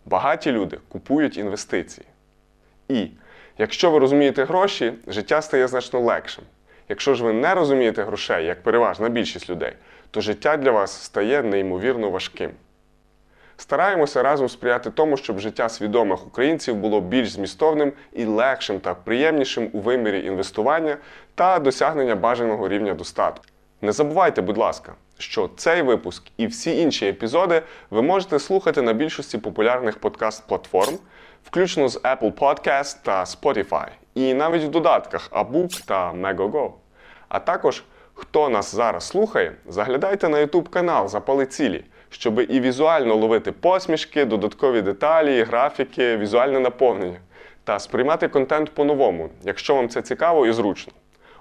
багаті 0.06 0.46
люди 0.46 0.78
купують 0.88 1.38
інвестиції. 1.38 2.08
І 2.88 3.08
якщо 3.58 3.92
ви 3.92 4.00
розумієте 4.00 4.44
гроші, 4.44 4.94
життя 5.08 5.42
стає 5.42 5.68
значно 5.68 6.00
легшим. 6.00 6.44
Якщо 6.90 7.16
ж 7.16 7.24
ви 7.24 7.34
не 7.34 7.56
розумієте 7.56 8.04
грошей, 8.04 8.46
як 8.46 8.64
переважна 8.64 9.10
більшість 9.10 9.50
людей, 9.50 9.74
то 10.12 10.22
життя 10.22 10.58
для 10.58 10.72
вас 10.72 11.04
стає 11.04 11.44
неймовірно 11.44 12.10
важким. 12.10 12.52
Стараємося 13.62 14.24
разом 14.24 14.50
сприяти 14.50 14.90
тому, 14.92 15.18
щоб 15.18 15.40
життя 15.40 15.70
свідомих 15.70 16.28
українців 16.28 16.76
було 16.76 17.02
більш 17.02 17.30
змістовним 17.30 17.94
і 18.14 18.26
легшим 18.26 18.80
та 18.80 18.94
приємнішим 18.94 19.70
у 19.74 19.80
вимірі 19.80 20.26
інвестування 20.26 20.98
та 21.36 21.60
досягнення 21.60 22.16
бажаного 22.16 22.70
рівня 22.70 22.94
достатку. 22.94 23.46
Не 23.82 23.92
забувайте, 23.92 24.42
будь 24.42 24.58
ласка, 24.58 24.94
що 25.18 25.50
цей 25.58 25.82
випуск 25.82 26.24
і 26.38 26.48
всі 26.48 26.82
інші 26.82 27.08
епізоди 27.08 27.62
ви 27.90 28.02
можете 28.02 28.40
слухати 28.40 28.82
на 28.82 28.94
більшості 28.94 29.38
популярних 29.38 30.00
подкаст-платформ, 30.00 30.98
включно 31.44 31.88
з 31.88 32.02
Apple 32.02 32.34
Podcast 32.34 32.98
та 33.04 33.24
Spotify, 33.24 33.88
і 34.16 34.34
навіть 34.34 34.64
в 34.64 34.70
додатках 34.70 35.30
Abook 35.32 35.86
та 35.86 36.14
Megogo. 36.14 36.72
А 37.30 37.40
також, 37.40 37.84
хто 38.14 38.50
нас 38.50 38.76
зараз 38.76 39.08
слухає, 39.08 39.56
заглядайте 39.68 40.30
на 40.30 40.38
YouTube 40.38 40.70
канал 40.70 41.08
Запали 41.08 41.46
цілі, 41.46 41.84
щоб 42.12 42.40
і 42.40 42.60
візуально 42.60 43.16
ловити 43.16 43.52
посмішки, 43.52 44.26
додаткові 44.26 44.82
деталі, 44.82 45.44
графіки, 45.44 46.18
візуальне 46.18 46.60
наповнення 46.60 47.20
та 47.64 47.80
сприймати 47.80 48.28
контент 48.28 48.70
по-новому, 48.70 49.30
якщо 49.44 49.76
вам 49.76 49.90
це 49.90 50.02
цікаво 50.02 50.48
і 50.48 50.52
зручно. 50.52 50.94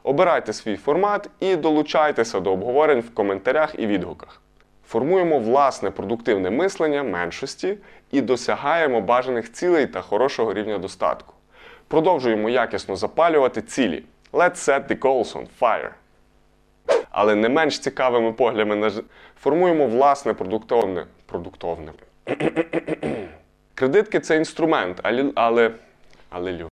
Обирайте 0.02 0.52
свій 0.52 0.76
формат 0.76 1.30
і 1.40 1.56
долучайтеся 1.56 2.40
до 2.40 2.52
обговорень 2.52 3.00
в 3.00 3.14
коментарях 3.14 3.74
і 3.78 3.87
відгуках. 3.87 4.40
Формуємо 4.87 5.38
власне 5.38 5.90
продуктивне 5.90 6.50
мислення 6.50 7.02
меншості 7.02 7.76
і 8.11 8.20
досягаємо 8.20 9.00
бажаних 9.00 9.52
цілей 9.52 9.87
та 9.87 10.00
хорошого 10.00 10.54
рівня 10.54 10.78
достатку. 10.78 11.35
Продовжуємо 11.88 12.50
якісно 12.50 12.96
запалювати 12.96 13.62
цілі. 13.62 14.04
Let's 14.33 14.56
set 14.56 14.88
the 14.88 14.98
goals 14.98 15.37
on 15.37 15.46
fire. 15.61 15.90
Але 17.11 17.35
не 17.35 17.49
менш 17.49 17.79
цікавими 17.79 18.33
поглядами 18.33 18.77
на 18.77 18.90
ж- 18.90 19.03
формуємо 19.40 19.87
власне 19.87 20.35
продуктовне. 20.35 21.07
продуктовне. 21.27 21.92
Кредитки 23.75 24.20
це 24.20 24.37
інструмент, 24.37 25.01
але, 25.03 25.33
але, 25.35 25.70
але. 26.31 26.66